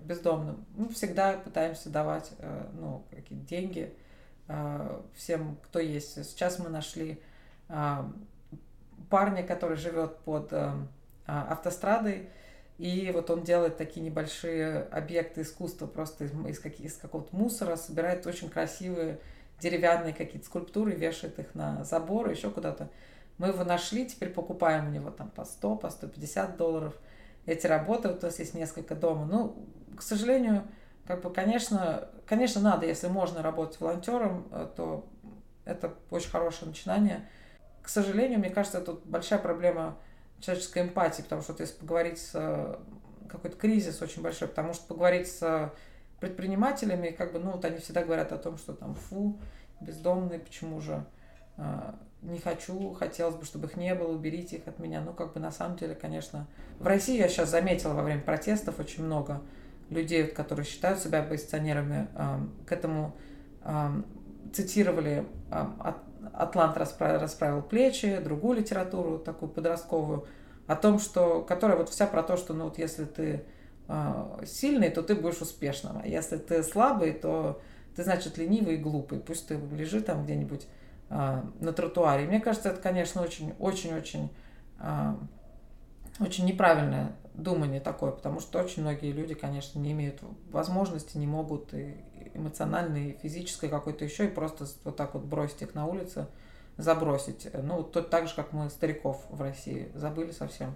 [0.04, 0.64] бездомным.
[0.76, 2.32] Мы всегда пытаемся давать
[2.72, 3.94] ну, какие-то деньги
[5.14, 6.24] всем, кто есть.
[6.24, 7.20] Сейчас мы нашли
[9.10, 10.72] парня, который живет под э,
[11.26, 12.28] а, автострадой,
[12.80, 18.26] и вот он делает такие небольшие объекты искусства просто из, из, из какого-то мусора, собирает
[18.26, 19.20] очень красивые
[19.60, 22.88] деревянные какие-то скульптуры, вешает их на заборы, еще куда-то.
[23.36, 26.94] Мы его нашли, теперь покупаем у него там по 100, по 150 долларов.
[27.44, 29.26] Эти работы, вот у нас есть несколько дома.
[29.26, 30.62] Ну, к сожалению,
[31.06, 35.06] как бы, конечно, конечно, надо, если можно работать волонтером, э, то
[35.66, 37.28] это очень хорошее начинание–
[37.82, 39.96] к сожалению, мне кажется, это большая проблема
[40.40, 42.76] человеческой эмпатии, потому что вот если поговорить с э,
[43.28, 45.72] какой-то кризис очень большой, потому что поговорить с
[46.18, 49.38] предпринимателями, как бы, ну, вот они всегда говорят о том, что там, фу,
[49.80, 51.04] бездомные, почему же
[51.56, 55.00] э, не хочу, хотелось бы, чтобы их не было, уберите их от меня.
[55.00, 56.46] Ну, как бы на самом деле, конечно,
[56.78, 59.40] в России я сейчас заметила во время протестов очень много
[59.88, 63.14] людей, которые считают себя оппозиционерами, э, к этому
[64.54, 65.26] цитировали
[66.42, 70.26] «Атлант расправил плечи», другую литературу, такую подростковую,
[70.66, 73.44] о том, что, которая вот вся про то, что ну вот если ты
[73.88, 77.60] э, сильный, то ты будешь успешным, а если ты слабый, то
[77.96, 79.18] ты, значит, ленивый и глупый.
[79.18, 80.66] Пусть ты лежи там где-нибудь
[81.10, 82.26] э, на тротуаре.
[82.26, 84.30] Мне кажется, это, конечно, очень-очень-очень
[84.78, 85.14] э,
[86.20, 91.72] очень неправильное думание такое, потому что очень многие люди, конечно, не имеют возможности, не могут
[91.72, 91.96] и
[92.34, 96.26] эмоциональной, и физической какой-то еще, и просто вот так вот бросить их на улице,
[96.76, 97.48] забросить.
[97.52, 100.74] Ну, то, так же, как мы стариков в России забыли совсем.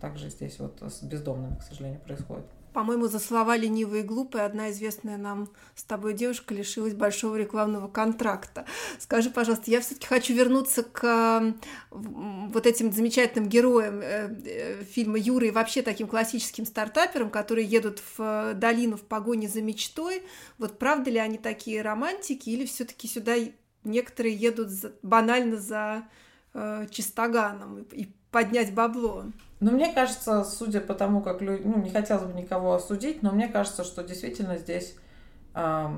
[0.00, 2.46] Так же здесь вот с бездомными, к сожалению, происходит.
[2.72, 7.88] По-моему, за слова ленивые и глупые одна известная нам с тобой девушка лишилась большого рекламного
[7.88, 8.64] контракта.
[8.98, 11.54] Скажи, пожалуйста, я все-таки хочу вернуться к
[11.90, 18.02] вот этим замечательным героям э, э, фильма Юры и вообще таким классическим стартаперам, которые едут
[18.16, 20.22] в долину в погоне за мечтой.
[20.58, 23.36] Вот правда ли они такие романтики или все-таки сюда
[23.84, 24.70] некоторые едут
[25.02, 26.08] банально за
[26.54, 29.24] э, чистоганом и поднять бабло?
[29.60, 31.62] Ну, мне кажется, судя по тому, как люди...
[31.64, 34.96] Ну, не хотелось бы никого осудить, но мне кажется, что действительно здесь
[35.54, 35.88] э,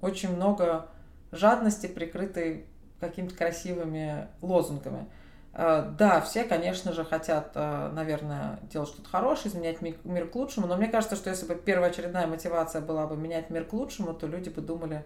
[0.00, 0.86] очень много
[1.32, 2.66] жадности, прикрытой
[3.00, 5.08] какими-то красивыми лозунгами.
[5.54, 10.68] Э, да, все, конечно же, хотят, э, наверное, делать что-то хорошее, изменять мир к лучшему,
[10.68, 14.28] но мне кажется, что если бы первоочередная мотивация была бы менять мир к лучшему, то
[14.28, 15.04] люди бы думали,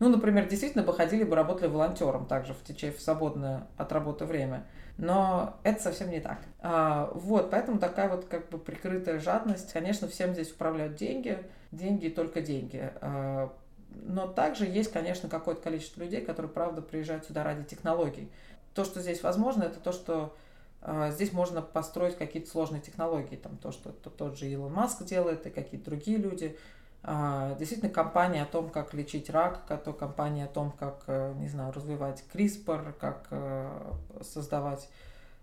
[0.00, 4.24] ну, например, действительно бы ходили бы работали волонтером также в течение в свободное от работы
[4.24, 6.38] время но это совсем не так.
[6.60, 9.72] А, вот, поэтому такая вот как бы прикрытая жадность.
[9.72, 11.38] Конечно, всем здесь управляют деньги,
[11.72, 12.92] деньги и только деньги.
[13.00, 13.52] А,
[13.90, 18.30] но также есть, конечно, какое-то количество людей, которые, правда, приезжают сюда ради технологий.
[18.74, 20.36] То, что здесь возможно, это то, что
[20.80, 23.36] а, здесь можно построить какие-то сложные технологии.
[23.36, 26.56] Там то, что то, тот же Илон Маск делает, и какие-то другие люди.
[27.06, 31.48] А, действительно, компания о том, как лечить рак, то компания о том, как, э, не
[31.48, 34.88] знаю, развивать CRISPR, как э, создавать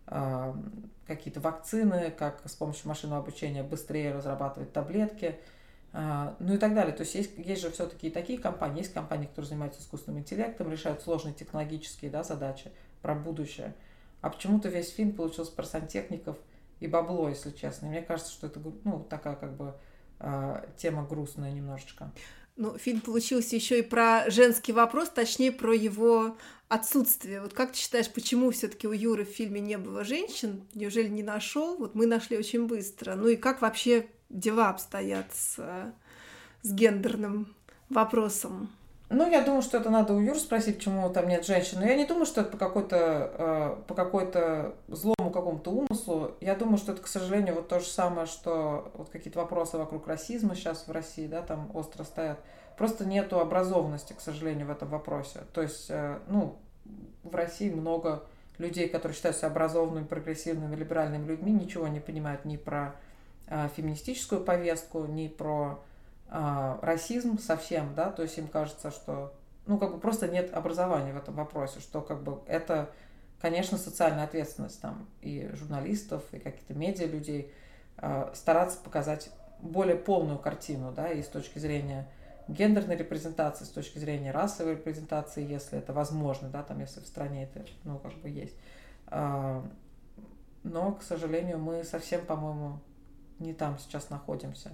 [0.08, 0.56] а,
[1.06, 5.38] какие-то вакцины, как с помощью машинного обучения быстрее разрабатывать таблетки,
[5.94, 6.94] а, ну и так далее.
[6.94, 10.72] То есть есть, есть же все-таки и такие компании, есть компании, которые занимаются искусственным интеллектом,
[10.72, 12.72] решают сложные технологические да, задачи
[13.04, 13.76] про будущее.
[14.22, 16.38] А почему-то весь фильм получился про сантехников
[16.80, 17.86] и бабло, если честно.
[17.86, 19.76] И мне кажется, что это ну, такая как бы
[20.78, 22.12] тема грустная немножечко.
[22.58, 27.42] Ну, фильм получился еще и про женский вопрос, точнее, про его отсутствие.
[27.42, 30.68] Вот как ты считаешь, почему все-таки у Юры в фильме не было женщин?
[30.74, 31.78] Неужели не нашел?
[31.78, 33.16] Вот мы нашли очень быстро.
[33.16, 35.56] Ну и как вообще дела обстоят с,
[36.62, 37.56] с гендерным
[37.90, 38.70] вопросом?
[39.14, 41.80] Ну, я думаю, что это надо у Юры спросить, почему там нет женщин.
[41.82, 46.32] Но я не думаю, что это по какой-то э, по какой-то злому какому-то умыслу.
[46.40, 50.08] Я думаю, что это, к сожалению, вот то же самое, что вот какие-то вопросы вокруг
[50.08, 52.40] расизма сейчас в России, да, там остро стоят.
[52.78, 55.42] Просто нету образованности, к сожалению, в этом вопросе.
[55.54, 56.58] То есть, э, ну,
[57.24, 58.24] в России много
[58.60, 62.96] людей, которые считаются образованными, прогрессивными, либеральными людьми, ничего не понимают ни про
[63.48, 65.82] э, феминистическую повестку, ни про
[66.34, 69.34] а, расизм совсем, да, то есть им кажется, что,
[69.68, 72.90] ну, как бы просто нет образования в этом вопросе, что как бы это,
[73.42, 77.52] конечно, социальная ответственность там и журналистов, и каких-то медиа людей
[77.98, 82.08] а, стараться показать более полную картину, да, и с точки зрения
[82.48, 87.44] гендерной репрезентации, с точки зрения расовой репрезентации, если это возможно, да, там, если в стране
[87.44, 88.56] это, ну, как бы есть.
[89.08, 89.70] А,
[90.64, 92.80] но, к сожалению, мы совсем, по-моему,
[93.40, 94.72] не там сейчас находимся.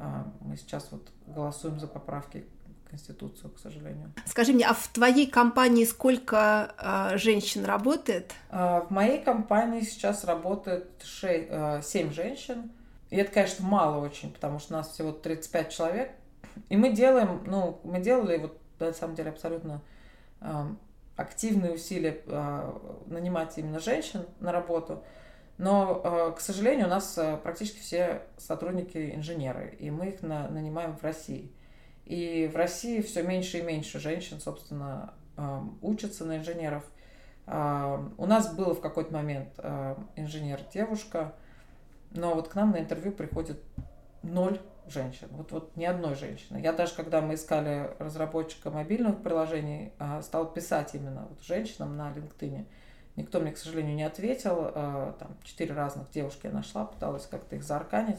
[0.00, 2.44] А, мы сейчас вот голосуем за поправки
[2.84, 4.12] в Конституцию, к сожалению.
[4.26, 8.32] Скажи мне, а в твоей компании сколько э, женщин работает?
[8.50, 12.70] А, в моей компании сейчас работает 6, э, 7 женщин.
[13.10, 16.12] И это, конечно, мало очень, потому что у нас всего 35 человек.
[16.68, 19.80] И мы делаем, ну, мы делали вот на самом деле абсолютно
[20.40, 20.66] э,
[21.16, 22.72] активные усилия э,
[23.06, 25.02] нанимать именно женщин на работу.
[25.58, 30.48] Но, э, к сожалению, у нас э, практически все сотрудники инженеры, и мы их на,
[30.48, 31.52] нанимаем в России.
[32.04, 36.84] И в России все меньше и меньше женщин, собственно, эм, учатся на инженеров.
[37.46, 41.34] Эм, у нас был в какой-то момент э, инженер-девушка,
[42.12, 43.60] но вот к нам на интервью приходит
[44.22, 45.26] ноль женщин.
[45.32, 46.58] Вот, вот ни одной женщины.
[46.58, 49.92] Я даже, когда мы искали разработчика мобильных приложений,
[50.22, 52.64] стал писать именно вот женщинам на LinkedIn.
[53.18, 54.70] Никто мне, к сожалению, не ответил.
[54.74, 58.18] Э, там четыре разных девушки я нашла, пыталась как-то их заарканить.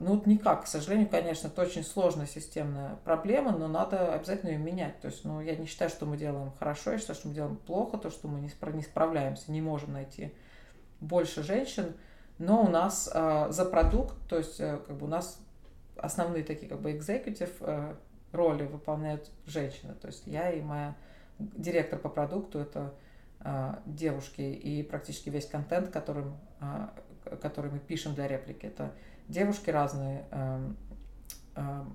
[0.00, 4.58] Ну, вот никак, к сожалению, конечно, это очень сложная системная проблема, но надо обязательно ее
[4.58, 5.00] менять.
[5.00, 7.56] То есть, ну, я не считаю, что мы делаем хорошо, я считаю, что мы делаем
[7.56, 10.34] плохо, то, что мы не, спра- не справляемся, не можем найти
[11.00, 11.94] больше женщин,
[12.38, 15.40] но у нас э, за продукт, то есть, э, как бы у нас
[15.96, 17.94] основные такие, как бы, executive э,
[18.32, 19.94] роли выполняют женщины.
[19.94, 20.96] То есть я и моя
[21.38, 22.94] директор по продукту это а,
[23.86, 26.92] девушки, и практически весь контент, которым, а,
[27.40, 28.92] который мы пишем для реплики, это
[29.28, 30.60] девушки разные, а,
[31.54, 31.86] а,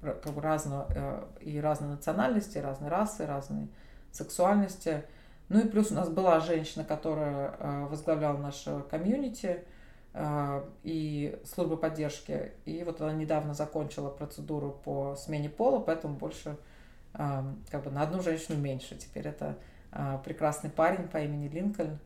[0.00, 3.68] как бы разного, а, и разной национальности, разной расы, разной
[4.12, 5.04] сексуальности.
[5.48, 9.64] Ну и плюс у нас была женщина, которая а, возглавляла наше комьюнити,
[10.16, 12.52] а, и службы поддержки.
[12.64, 16.56] И вот она недавно закончила процедуру по смене пола, поэтому больше
[17.12, 18.96] а, как бы на одну женщину меньше.
[18.96, 19.56] Теперь это а,
[20.24, 21.98] прекрасный парень по имени Линкольн.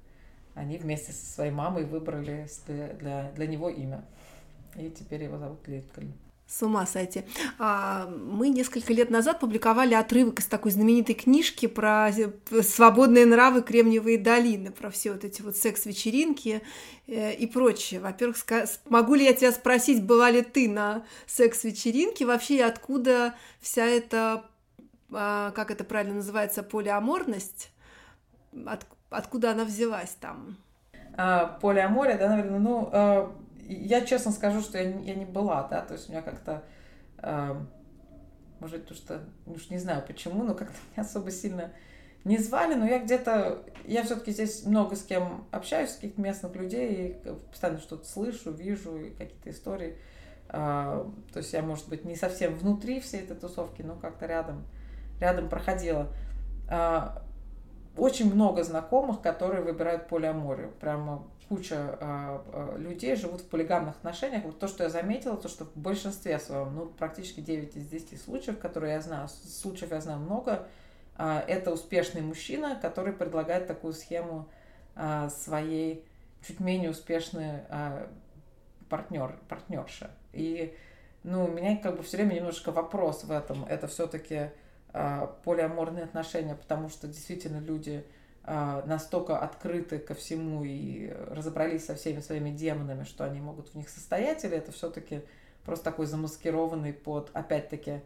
[0.55, 4.05] Они вместе со своей мамой выбрали для, для, него имя.
[4.77, 6.12] И теперь его зовут Линкольн.
[6.48, 7.24] С ума сойти.
[7.59, 13.61] А, мы несколько лет назад публиковали отрывок из такой знаменитой книжки про э, свободные нравы
[13.61, 16.62] Кремниевой долины, про все вот эти вот секс-вечеринки
[17.07, 18.01] э, и прочее.
[18.01, 18.38] Во-первых,
[18.88, 22.24] могу ли я тебя спросить, была ли ты на секс-вечеринке?
[22.24, 24.46] Вообще, откуда вся эта,
[25.12, 27.70] а, как это правильно называется, полиаморность?
[28.67, 30.57] От, откуда она взялась там?
[31.17, 33.37] А, полиамория, да, наверное, ну а,
[33.69, 36.63] я честно скажу, что я, я не была, да, то есть у меня как-то,
[37.19, 37.55] э,
[38.61, 41.73] может, то что, ну, уж не знаю почему, но как-то меня особо сильно
[42.25, 46.55] не звали, но я где-то, я все-таки здесь много с кем общаюсь, с каких-то местных
[46.57, 49.99] людей, и постоянно что-то слышу, вижу, и какие-то истории.
[50.49, 54.67] Э, то есть я, может быть, не совсем внутри всей этой тусовки, но как-то рядом,
[55.21, 56.09] рядом проходила.
[56.71, 57.19] Э,
[57.99, 60.73] очень много знакомых, которые выбирают полиаморию.
[60.81, 64.45] Прямо куча э, э, людей живут в полигамных отношениях.
[64.45, 68.21] Вот то, что я заметила, то, что в большинстве своем, ну, практически 9 из 10
[68.21, 70.67] случаев, которые я знаю, случаев я знаю много,
[71.17, 74.49] э, это успешный мужчина, который предлагает такую схему
[74.95, 76.05] э, своей
[76.47, 78.07] чуть менее успешной э,
[78.89, 80.11] партнер, партнерши.
[80.33, 80.77] И,
[81.23, 83.65] ну, у меня как бы все время немножко вопрос в этом.
[83.65, 84.51] Это все-таки
[84.92, 88.05] полиаморные отношения, потому что действительно люди
[88.51, 93.74] а, настолько открыты ко всему и разобрались со всеми своими демонами, что они могут в
[93.74, 95.20] них состоять, или это все-таки
[95.66, 98.01] просто такой замаскированный под, опять-таки,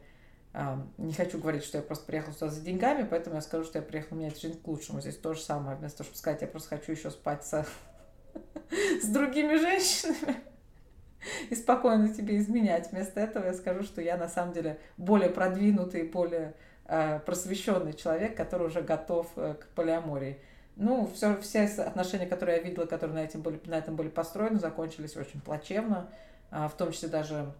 [0.52, 3.78] а, не хочу говорить, что я просто приехала сюда за деньгами, поэтому я скажу, что
[3.78, 5.00] я приехала менять жизнь к лучшему.
[5.00, 5.76] Здесь то же самое.
[5.76, 7.64] Вместо того, чтобы сказать, я просто хочу еще спать со...
[9.00, 10.40] с другими женщинами
[11.50, 12.90] и спокойно тебе изменять.
[12.90, 18.66] Вместо этого я скажу, что я на самом деле более продвинутый, более просвещенный человек, который
[18.66, 20.38] уже готов э, к полиамории.
[20.76, 24.58] Ну, все, все отношения, которые я видела, которые на, этим были, на этом были построены,
[24.58, 26.08] закончились очень плачевно.
[26.50, 27.52] А, в том числе даже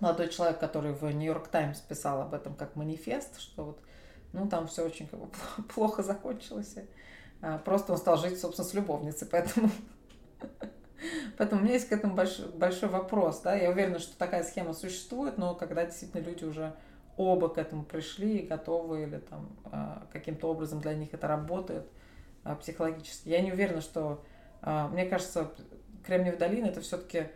[0.00, 3.80] молодой человек, который в Нью-Йорк Таймс писал об этом как манифест, что вот,
[4.32, 5.28] ну, там все очень как бы,
[5.74, 6.76] плохо закончилось.
[7.40, 9.70] А, просто он стал жить, собственно, с любовницей, поэтому...
[11.36, 13.40] Поэтому у меня есть к этому большой, большой вопрос.
[13.40, 13.56] Да?
[13.56, 16.76] Я уверена, что такая схема существует, но когда действительно люди уже
[17.16, 21.86] оба к этому пришли и готовы, или там а, каким-то образом для них это работает
[22.44, 23.28] а, психологически.
[23.28, 24.24] Я не уверена, что...
[24.62, 25.52] А, мне кажется,
[26.04, 27.28] Кремниевая долина это все-таки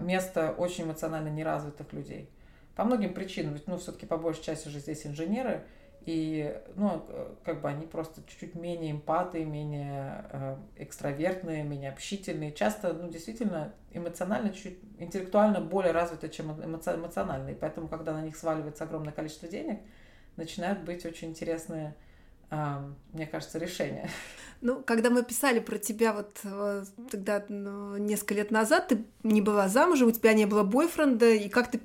[0.00, 2.28] место очень эмоционально неразвитых людей.
[2.74, 5.64] По многим причинам, ведь, ну, все-таки по большей части же здесь инженеры,
[6.06, 7.06] и, ну,
[7.44, 12.52] как бы они просто чуть-чуть менее эмпаты, менее э, экстравертные, менее общительные.
[12.52, 17.54] Часто, ну, действительно, эмоционально, чуть интеллектуально более развиты, чем эмоциональные.
[17.54, 19.80] Поэтому, когда на них сваливается огромное количество денег,
[20.36, 21.94] начинают быть очень интересные
[23.12, 24.10] мне кажется, решения.
[24.60, 29.40] Ну, когда мы писали про тебя вот э, тогда ну, несколько лет назад, ты не
[29.40, 31.80] была замужем, у тебя не было бойфренда, и как ты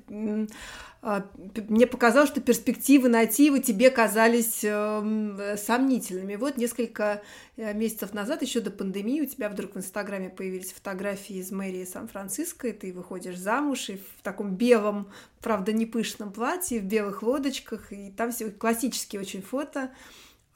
[1.68, 6.34] мне показалось, что перспективы найти его тебе казались э, сомнительными.
[6.34, 7.22] Вот несколько
[7.56, 11.84] э, месяцев назад, еще до пандемии, у тебя вдруг в Инстаграме появились фотографии из мэрии
[11.84, 15.08] Сан-Франциско, и ты выходишь замуж, и в таком белом,
[15.40, 19.92] правда, не пышном платье, в белых лодочках, и там все классические очень фото,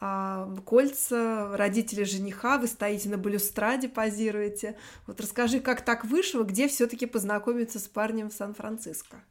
[0.01, 4.77] а, кольца, родители жениха, вы стоите на балюстраде, позируете.
[5.07, 9.23] Вот расскажи, как так вышло, где все-таки познакомиться с парнем в Сан-Франциско?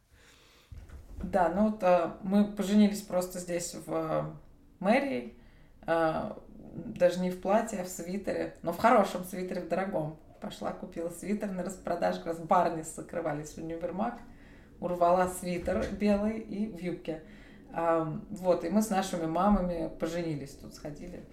[1.22, 4.34] Да, ну вот а, мы поженились просто здесь в а,
[4.78, 5.34] мэрии,
[5.82, 6.38] а,
[6.74, 10.16] даже не в платье, а в свитере, но в хорошем свитере, в дорогом.
[10.40, 14.14] Пошла, купила свитер на распродаже, как раз барни закрывались в универмаг,
[14.80, 17.22] урвала свитер белый и в юбке.
[18.30, 21.26] Вот, и мы с нашими мамами поженились, тут сходили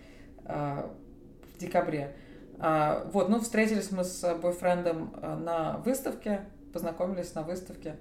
[0.44, 2.18] в декабре.
[2.60, 6.42] А, вот, ну, встретились мы с бойфрендом на выставке,
[6.74, 7.96] познакомились на выставке.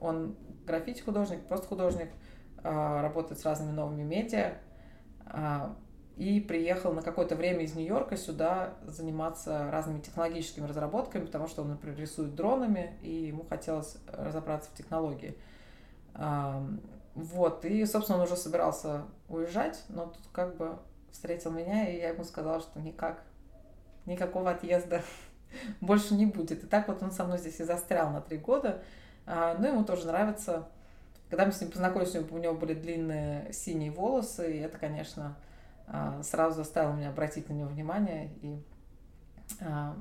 [0.00, 0.36] Он
[0.66, 2.10] граффити-художник, просто художник,
[2.62, 4.54] а, работает с разными новыми медиа.
[5.26, 5.76] А,
[6.16, 11.68] и приехал на какое-то время из Нью-Йорка сюда заниматься разными технологическими разработками, потому что он,
[11.68, 15.36] например, рисует дронами, и ему хотелось разобраться в технологии.
[17.14, 20.78] Вот, и, собственно, он уже собирался уезжать, но тут как бы
[21.10, 23.22] встретил меня, и я ему сказала, что никак,
[24.04, 25.02] никакого отъезда
[25.80, 26.62] больше не будет.
[26.62, 28.82] И так вот он со мной здесь и застрял на три года.
[29.26, 30.68] А, ну, ему тоже нравится.
[31.28, 35.36] Когда мы с ним познакомились, у него были длинные синие волосы, и это, конечно,
[35.88, 38.30] а, сразу заставило меня обратить на него внимание.
[38.42, 38.62] И
[39.60, 39.96] а,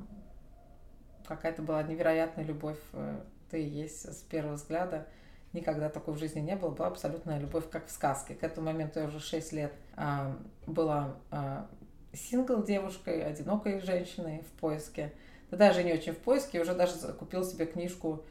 [1.28, 3.20] какая-то была невероятная любовь, э,
[3.50, 5.08] ты есть с первого взгляда.
[5.54, 6.70] Никогда такой в жизни не было.
[6.70, 8.36] Была абсолютная любовь, как в сказке.
[8.36, 9.74] К этому моменту я уже 6 лет
[10.68, 11.16] была
[12.14, 15.14] сингл девушкой, одинокой женщиной в поиске.
[15.50, 18.26] Да даже не очень в поиске, уже даже купил себе книжку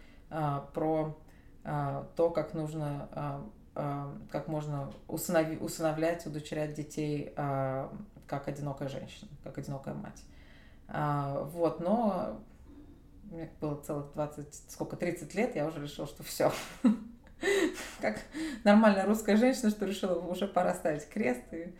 [0.74, 1.16] про
[1.64, 7.90] а, то, как нужно, а, а, как можно усынови, усыновлять, удочерять детей а,
[8.26, 10.22] как одинокая женщина, как одинокая мать.
[10.88, 12.40] А, вот, но
[13.24, 16.52] мне было целых 20, сколько, 30 лет, я уже решила, что все.
[18.00, 18.20] Как
[18.62, 21.74] нормальная русская женщина, что решила, уже пора ставить крест и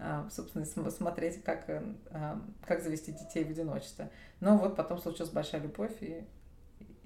[0.00, 1.64] а, собственно, смотреть, как,
[2.10, 4.10] а, как завести детей в одиночестве.
[4.40, 6.24] Но вот потом случилась большая любовь, и,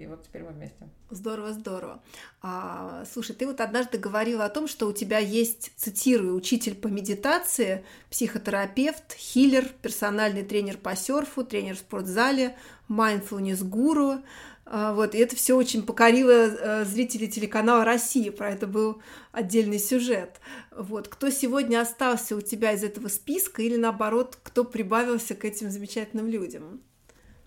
[0.03, 0.88] и вот теперь мы вместе.
[1.11, 2.03] Здорово, здорово.
[2.40, 6.88] А, слушай, ты вот однажды говорила о том, что у тебя есть, цитирую, учитель по
[6.88, 12.57] медитации, психотерапевт, хиллер, персональный тренер по серфу, тренер в спортзале,
[12.88, 14.22] mindfulness гуру.
[14.64, 18.32] А, вот, и это все очень покорило э, зрителей телеканала Россия.
[18.32, 19.00] Про это был
[19.30, 20.40] отдельный сюжет.
[20.76, 25.70] Вот, кто сегодня остался у тебя из этого списка или наоборот, кто прибавился к этим
[25.70, 26.82] замечательным людям?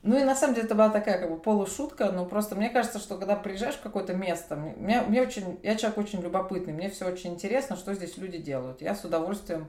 [0.05, 2.99] Ну и на самом деле это была такая как бы полушутка, но просто мне кажется,
[2.99, 7.07] что когда приезжаешь в какое-то место, мне, мне очень, я человек очень любопытный, мне все
[7.07, 8.83] очень интересно, что здесь люди делают.
[8.83, 9.67] Я с удовольствием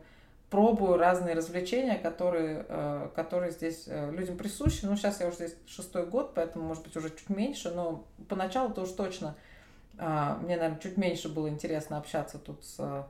[0.51, 4.84] пробую разные развлечения, которые, э, которые здесь э, людям присущи.
[4.84, 8.82] Ну, сейчас я уже здесь шестой год, поэтому, может быть, уже чуть меньше, но поначалу-то
[8.82, 9.37] уж точно
[9.99, 13.07] а, мне, наверное, чуть меньше было интересно общаться тут с,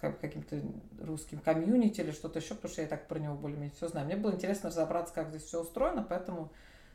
[0.00, 0.60] каким-то
[1.00, 4.06] русским комьюнити или что-то еще, потому что я так про него более-менее все знаю.
[4.06, 6.52] Мне было интересно разобраться, как здесь все устроено, поэтому,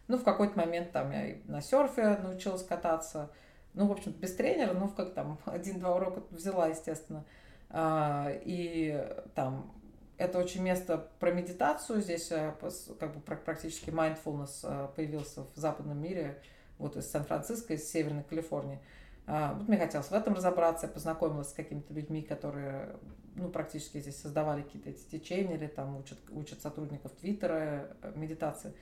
[0.08, 3.32] ну, в какой-то момент там я на серфе научилась кататься,
[3.74, 7.26] ну, в общем без тренера, ну, как там, один-два урока взяла, естественно.
[7.70, 9.72] А, и там
[10.18, 12.02] это очень место про медитацию.
[12.02, 12.54] Здесь э,
[13.00, 16.40] как бы практически mindfulness э, появился в западном мире,
[16.78, 18.80] вот из Сан-Франциско, из Северной Калифорнии.
[19.28, 22.96] А, вот мне хотелось в этом разобраться, я познакомилась с какими-то людьми, которые
[23.36, 28.74] ну, практически здесь создавали какие-то эти течения или там учат, учат сотрудников Твиттера э, медитации.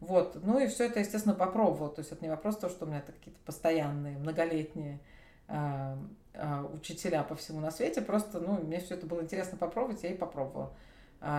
[0.00, 0.38] Вот.
[0.42, 1.90] Ну и все это, естественно, попробовала.
[1.90, 5.00] То есть это не вопрос того, что у меня это какие-то постоянные, многолетние
[5.48, 5.96] э,
[6.34, 8.02] э, учителя по всему на свете.
[8.02, 10.72] Просто, ну, мне все это было интересно попробовать, я и попробовала.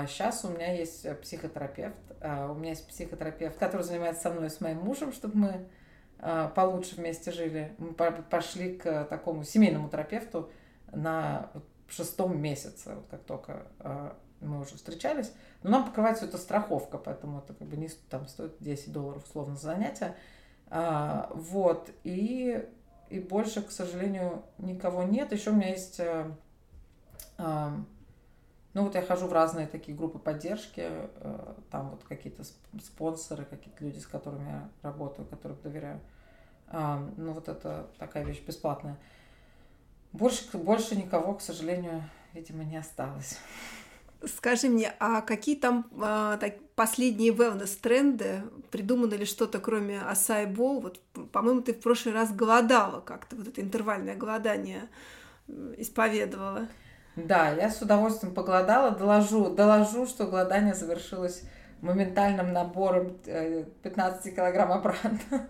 [0.07, 1.99] Сейчас у меня есть психотерапевт.
[2.19, 5.67] У меня есть психотерапевт, который занимается со мной, с моим мужем, чтобы мы
[6.55, 7.75] получше вместе жили.
[7.77, 10.49] Мы пошли к такому семейному терапевту
[10.91, 11.51] на
[11.87, 15.31] шестом месяце, вот как только а, мы уже встречались.
[15.63, 19.23] Но нам покрывает все это страховка, поэтому это как бы не там стоит 10 долларов
[19.25, 20.15] условно за занятие.
[20.67, 21.89] А, вот.
[22.03, 22.67] И,
[23.09, 25.31] и больше, к сожалению, никого нет.
[25.31, 26.01] Еще у меня есть...
[28.75, 30.91] Ну вот я хожу в разные такие группы поддержки,
[31.71, 32.43] там вот какие-то
[32.83, 36.01] спонсоры, какие-то люди, с которыми я работаю, которым доверяю.
[36.67, 38.97] А, ну, вот это такая вещь бесплатная.
[40.11, 42.03] Больше, больше никого, к сожалению,
[42.33, 43.37] видимо, не осталось.
[44.25, 48.41] Скажи мне, а какие там а, так, последние wellness-тренды?
[48.71, 50.81] Придумано ли что-то, кроме Асай Бол?
[50.81, 50.99] Вот,
[51.31, 54.89] по-моему, ты в прошлый раз голодала как-то, вот это интервальное голодание
[55.77, 56.67] исповедовала.
[57.15, 58.91] Да, я с удовольствием поголодала.
[58.91, 61.43] Доложу, доложу, что голодание завершилось
[61.81, 63.17] моментальным набором
[63.83, 65.19] 15 э, килограмм обратно.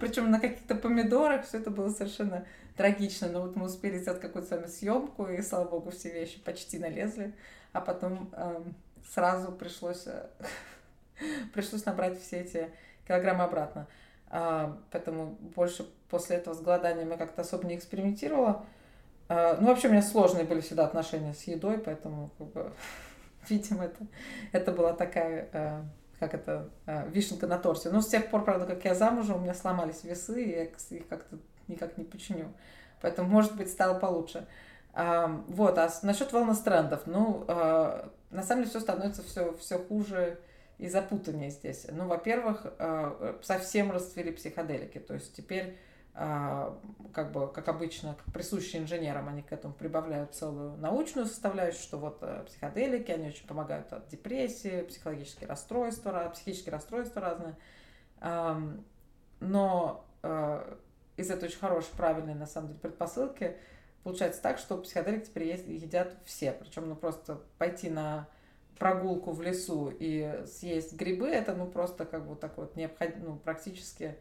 [0.00, 2.44] Причем на каких-то помидорах все это было совершенно
[2.76, 3.28] трагично.
[3.28, 6.78] Но вот мы успели сделать какую-то с вами съемку, и, слава богу, все вещи почти
[6.78, 7.32] налезли.
[7.72, 8.62] А потом э,
[9.12, 10.26] сразу пришлось, э,
[11.54, 12.70] пришлось набрать все эти
[13.06, 13.86] килограммы обратно.
[14.30, 18.64] Э, поэтому больше после этого с голоданием я как-то особо не экспериментировала.
[19.30, 22.72] Э, ну, вообще, у меня сложные были всегда отношения с едой, поэтому, как бы,
[23.48, 24.06] видимо, это,
[24.52, 25.48] это была такая...
[25.52, 25.82] Э,
[26.18, 27.88] как это, а, вишенка на торте.
[27.88, 31.08] Но с тех пор, правда, как я замужем, у меня сломались весы, и я их
[31.08, 32.52] как-то никак не починю.
[33.00, 34.46] Поэтому, может быть, стало получше.
[34.92, 40.38] А, вот, а насчет wellness-трендов, ну, а, на самом деле все становится все, все хуже
[40.76, 41.86] и запутаннее здесь.
[41.90, 42.66] Ну, во-первых,
[43.40, 49.52] совсем расцвели психоделики, то есть теперь а, как бы, как обычно, присущие инженерам, они к
[49.52, 55.48] этому прибавляют целую научную составляющую, что вот э, психоделики, они очень помогают от депрессии, психологические
[55.48, 57.56] расстройства, психические расстройства разные.
[59.40, 60.76] Но э,
[61.16, 63.56] из этой очень хорошей, правильной, на самом деле, предпосылки
[64.02, 66.52] получается так, что психоделик теперь едят все.
[66.52, 68.28] Причем, ну, просто пойти на
[68.78, 73.36] прогулку в лесу и съесть грибы, это, ну, просто как бы так вот необходимо, ну,
[73.36, 74.16] практически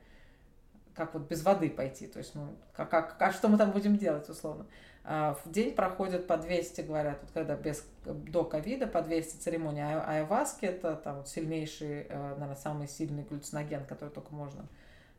[0.99, 2.07] как вот без воды пойти.
[2.07, 4.65] То есть, ну, как, как, а что мы там будем делать, условно?
[5.05, 9.81] А, в день проходят по 200, говорят, вот когда без, до ковида, по 200 церемоний
[9.81, 14.67] а, айваски, это там сильнейший, э, наверное, самый сильный глюциноген, который только можно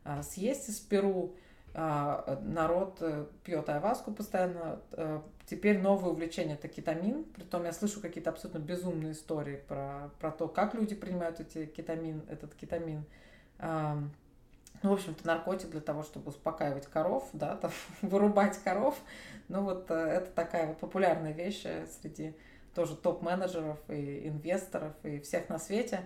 [0.03, 1.33] а, съесть из Перу.
[1.73, 4.81] Народ э, пьет айваску постоянно.
[4.91, 7.23] Э, теперь новое увлечение– это кетамин.
[7.23, 12.23] Притом я слышу какие-то абсолютно безумные истории про, про то, как люди принимают эти кетамин,
[12.29, 13.05] этот кетамин
[14.83, 17.71] ну, в общем-то, наркотик для того, чтобы успокаивать коров, да, там,
[18.01, 18.97] вырубать коров.
[19.47, 22.35] Ну, вот э, это такая вот популярная вещь э, среди
[22.73, 26.01] тоже топ-менеджеров и инвесторов и всех на свете.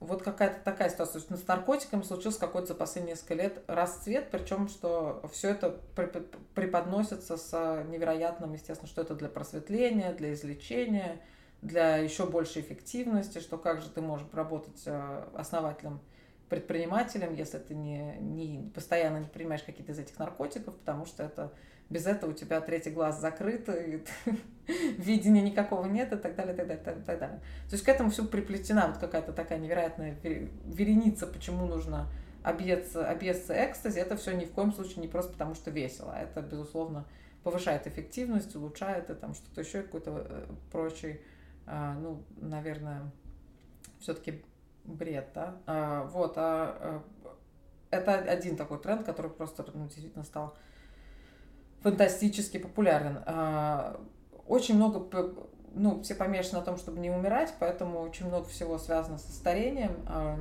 [0.00, 1.20] Вот какая-то такая ситуация.
[1.20, 5.78] Есть с наркотиками случился какой-то за последние несколько лет расцвет, причем что все это
[6.54, 11.20] преподносится с невероятным, естественно, что это для просветления, для излечения,
[11.60, 16.00] для еще большей эффективности, что как же ты можешь работать э, основателем
[16.50, 21.52] предпринимателем, если ты не, не постоянно не принимаешь какие-то из этих наркотиков, потому что это
[21.88, 24.04] без этого у тебя третий глаз закрыт, и
[24.98, 27.38] видения никакого нет, и так далее, и так далее, и так далее.
[27.68, 32.08] То есть к этому все приплетена вот какая-то такая невероятная вереница, почему нужно
[32.42, 33.98] объесться, объесться экстази.
[33.98, 36.12] Это все ни в коем случае не просто потому, что весело.
[36.12, 37.06] Это, безусловно,
[37.44, 41.20] повышает эффективность, улучшает и там что-то еще, какой-то э, прочий,
[41.66, 43.10] а, ну, наверное,
[44.00, 44.42] все-таки
[44.90, 45.56] бред, да.
[45.66, 47.02] А, вот, а, а
[47.90, 50.54] это один такой тренд, который просто ну, действительно стал
[51.82, 53.20] фантастически популярен.
[53.26, 54.00] А,
[54.46, 55.34] очень много,
[55.74, 59.96] ну, все помешаны на том, чтобы не умирать, поэтому очень много всего связано со старением.
[60.06, 60.38] А,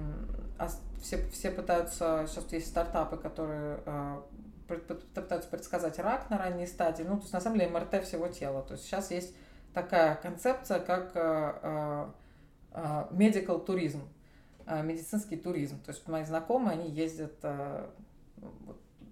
[0.57, 0.69] а
[1.01, 4.23] все, все пытаются, сейчас есть стартапы, которые а,
[4.67, 7.03] пытаются предсказать рак на ранней стадии.
[7.03, 8.61] Ну, то есть, на самом деле, МРТ всего тела.
[8.61, 9.33] То есть, сейчас есть
[9.73, 11.15] такая концепция, как
[13.11, 14.01] medical туризм.
[14.69, 15.81] А, медицинский туризм.
[15.81, 17.91] То есть мои знакомые, они ездят а,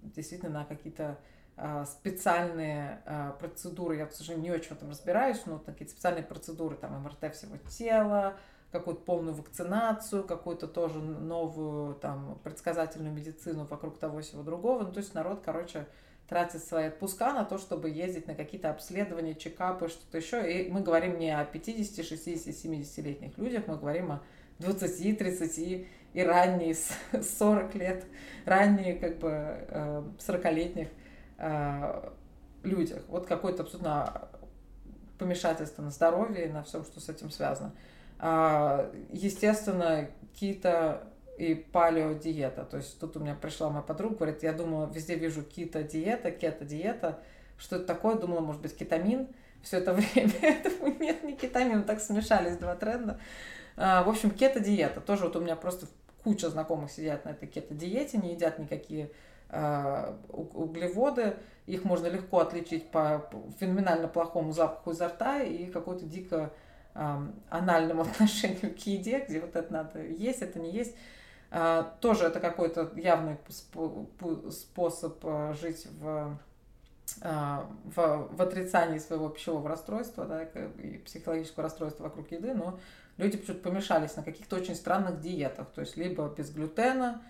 [0.04, 1.18] действительно на какие-то
[1.56, 3.02] а, специальные
[3.40, 3.96] процедуры.
[3.96, 7.56] Я, к сожалению, не очень в этом разбираюсь, но какие-то специальные процедуры, там МРТ всего
[7.56, 8.36] тела,
[8.70, 14.84] какую-то полную вакцинацию, какую-то тоже новую там предсказательную медицину вокруг того всего другого.
[14.84, 15.88] Ну, то есть народ, короче,
[16.28, 20.52] тратит свои отпуска на то, чтобы ездить на какие-то обследования, чекапы, что-то еще.
[20.52, 24.22] И мы говорим не о 50, 60, 70-летних людях, мы говорим о
[24.58, 28.04] 20, 30 и ранние 40 лет,
[28.44, 29.28] ранние как бы
[30.18, 30.90] 40-летних э,
[31.38, 32.10] э,
[32.64, 33.02] людях.
[33.08, 34.28] Вот какое-то абсолютно
[35.18, 37.72] помешательство на здоровье и на всем, что с этим связано.
[38.18, 41.04] А, естественно, кито
[41.38, 42.64] и палеодиета.
[42.64, 47.20] То есть тут у меня пришла моя подруга, говорит, я думала, везде вижу кито-диета, кето-диета.
[47.58, 48.16] Что это такое?
[48.16, 49.28] Думала, может быть, кетамин
[49.62, 50.32] все это время.
[50.98, 53.20] Нет, не кетамин, так смешались два тренда.
[53.78, 55.00] А, в общем, кето-диета.
[55.00, 55.86] Тоже вот у меня просто
[56.24, 59.12] куча знакомых сидят на этой кето-диете, не едят никакие
[59.48, 61.36] а, углеводы.
[61.66, 66.50] Их можно легко отличить по феноменально плохому запаху изо рта и какой-то дико
[67.48, 70.96] анальному отношению к еде, где вот это надо есть, это не есть.
[71.50, 73.38] А, тоже это какой-то явный
[74.50, 75.24] способ
[75.60, 76.36] жить в
[77.22, 82.78] в, в отрицании своего пищевого расстройства да, и психологического расстройства вокруг еды, но
[83.18, 87.22] люди почему-то помешались на каких-то очень странных диетах, то есть либо без глютена,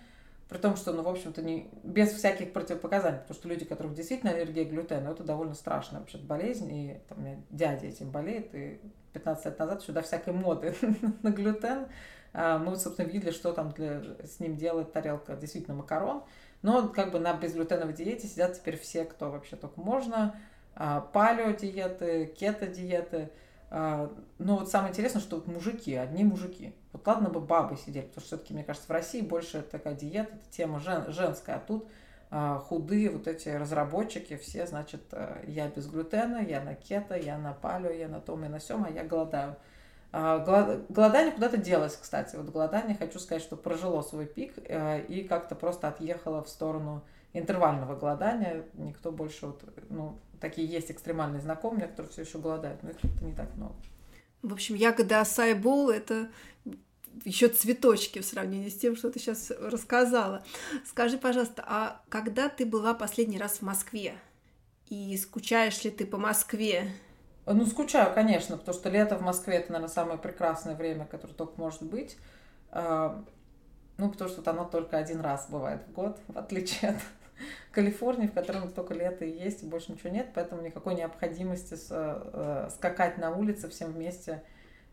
[0.47, 3.93] при том, что, ну, в общем-то, не, без всяких противопоказаний, потому что люди, у которых
[3.93, 8.09] действительно аллергия к глютену, это довольно страшная вообще болезнь, и там, у меня дядя этим
[8.09, 8.79] болеет, и
[9.13, 10.75] 15 лет назад до всякой моды
[11.21, 11.87] на глютен.
[12.33, 16.23] А, мы, собственно, видели, что там для, с ним делает тарелка действительно макарон,
[16.61, 20.35] но как бы на безглютеновой диете сидят теперь все, кто вообще только можно,
[20.75, 23.29] а, палео-диеты, кето-диеты,
[23.71, 24.09] но
[24.57, 26.73] вот самое интересное, что вот мужики, одни мужики.
[26.91, 30.33] Вот ладно бы бабы сидели, потому что все-таки, мне кажется, в России больше такая диета,
[30.33, 31.87] это тема жен, женская, а тут
[32.31, 37.37] а, худые вот эти разработчики, все, значит, а, я без глютена, я на кето, я
[37.37, 39.55] на палео, я на том и на сем, а я голодаю.
[40.11, 40.39] А,
[40.89, 42.35] голодание куда-то делось, кстати.
[42.35, 47.03] Вот голодание, хочу сказать, что прожило свой пик э, и как-то просто отъехало в сторону
[47.33, 48.63] интервального голодания.
[48.73, 53.25] Никто больше вот, ну, такие есть экстремальные знакомые, которые все еще голодают, но их как-то
[53.25, 53.75] не так много.
[54.41, 56.29] В общем, ягода асайбол– это
[57.25, 60.43] еще цветочки в сравнении с тем, что ты сейчас рассказала.
[60.85, 64.15] Скажи, пожалуйста, а когда ты была последний раз в Москве?
[64.87, 66.91] И скучаешь ли ты по Москве?
[67.45, 71.59] Ну, скучаю, конечно, потому что лето в Москве– это, наверное, самое прекрасное время, которое только
[71.59, 72.17] может быть.
[72.71, 73.23] А,
[73.97, 76.97] Ну, потому что оно только один раз бывает в год, в отличие от
[77.71, 82.69] Калифорнии, в котором только лето и есть, и больше ничего нет, поэтому никакой необходимости э,
[82.75, 84.43] скакать на улице всем вместе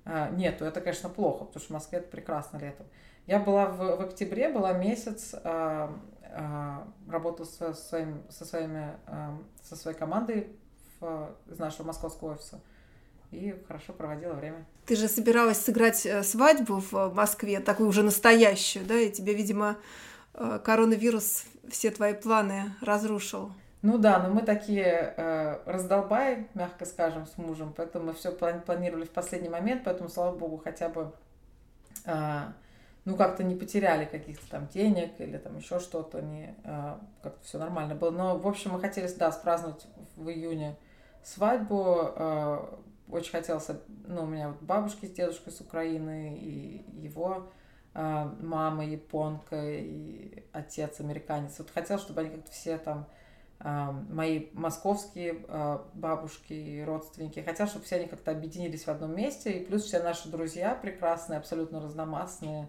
[0.04, 0.64] э, нету.
[0.64, 2.86] Это, конечно, плохо, потому что в Москве это прекрасно летом.
[3.26, 5.88] Я была в, в октябре, была месяц, э,
[6.22, 6.78] э,
[7.08, 9.30] работала со, своим, со, своими, э,
[9.62, 10.48] со своей командой
[11.00, 12.60] в, из нашего московского офиса
[13.32, 14.64] и хорошо проводила время.
[14.86, 19.76] Ты же собиралась сыграть э, свадьбу в Москве, такую уже настоящую, да, и тебе, видимо,
[20.64, 23.52] коронавирус все твои планы разрушил.
[23.82, 29.04] Ну да, но мы такие э, раздолбай, мягко скажем, с мужем, поэтому мы все планировали
[29.04, 31.12] в последний момент, поэтому, слава богу, хотя бы
[32.04, 32.40] э,
[33.04, 37.58] ну как-то не потеряли каких-то там денег или там еще что-то, не э, как-то все
[37.58, 38.10] нормально было.
[38.10, 40.76] Но, в общем, мы хотели, да, спраздновать в июне
[41.22, 42.12] свадьбу.
[42.16, 42.58] Э,
[43.08, 43.68] очень хотелось,
[44.06, 47.65] ну, у меня вот бабушки с дедушкой с Украины, и его э,
[47.96, 51.58] мама японка, и отец американец.
[51.58, 53.06] Вот хотел, чтобы они как-то все там,
[53.60, 59.16] э, мои московские э, бабушки и родственники, хотел, чтобы все они как-то объединились в одном
[59.16, 62.68] месте, и плюс все наши друзья прекрасные, абсолютно разномастные,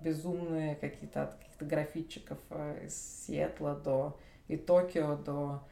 [0.00, 2.38] безумные какие-то от каких-то графитчиков
[2.84, 4.18] из Сиэтла до
[4.48, 5.62] и Токио до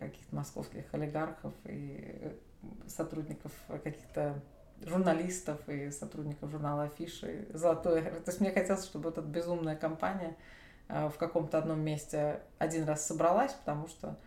[0.00, 2.36] каких-то московских олигархов и
[2.86, 4.40] сотрудников каких-то
[4.84, 7.46] журналистов и сотрудников журнала Афиши.
[7.52, 8.02] Золотой.
[8.02, 10.36] То есть мне хотелось, чтобы эта безумная компания
[10.88, 14.18] э, в каком-то одном месте один раз собралась, потому что,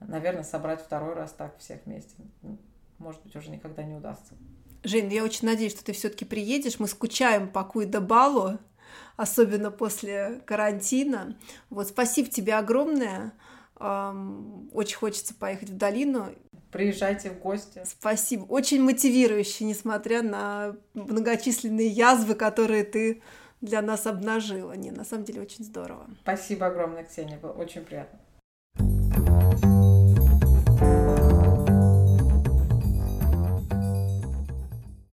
[0.00, 2.14] наверное, собрать второй раз так всех вместе,
[2.98, 4.34] может быть, уже никогда не удастся.
[4.84, 6.80] Жень, я очень надеюсь, что ты все-таки приедешь.
[6.80, 8.58] Мы скучаем по Куйда Балу,
[9.16, 11.36] особенно после карантина.
[11.70, 13.32] Вот, спасибо тебе огромное.
[13.76, 16.30] Очень хочется поехать в долину.
[16.72, 17.82] Приезжайте в гости.
[17.84, 18.44] Спасибо.
[18.44, 23.22] Очень мотивирующе, несмотря на многочисленные язвы, которые ты
[23.60, 24.72] для нас обнажила.
[24.72, 26.06] Не, на самом деле очень здорово.
[26.22, 27.38] Спасибо огромное, Ксения.
[27.38, 28.18] Было очень приятно.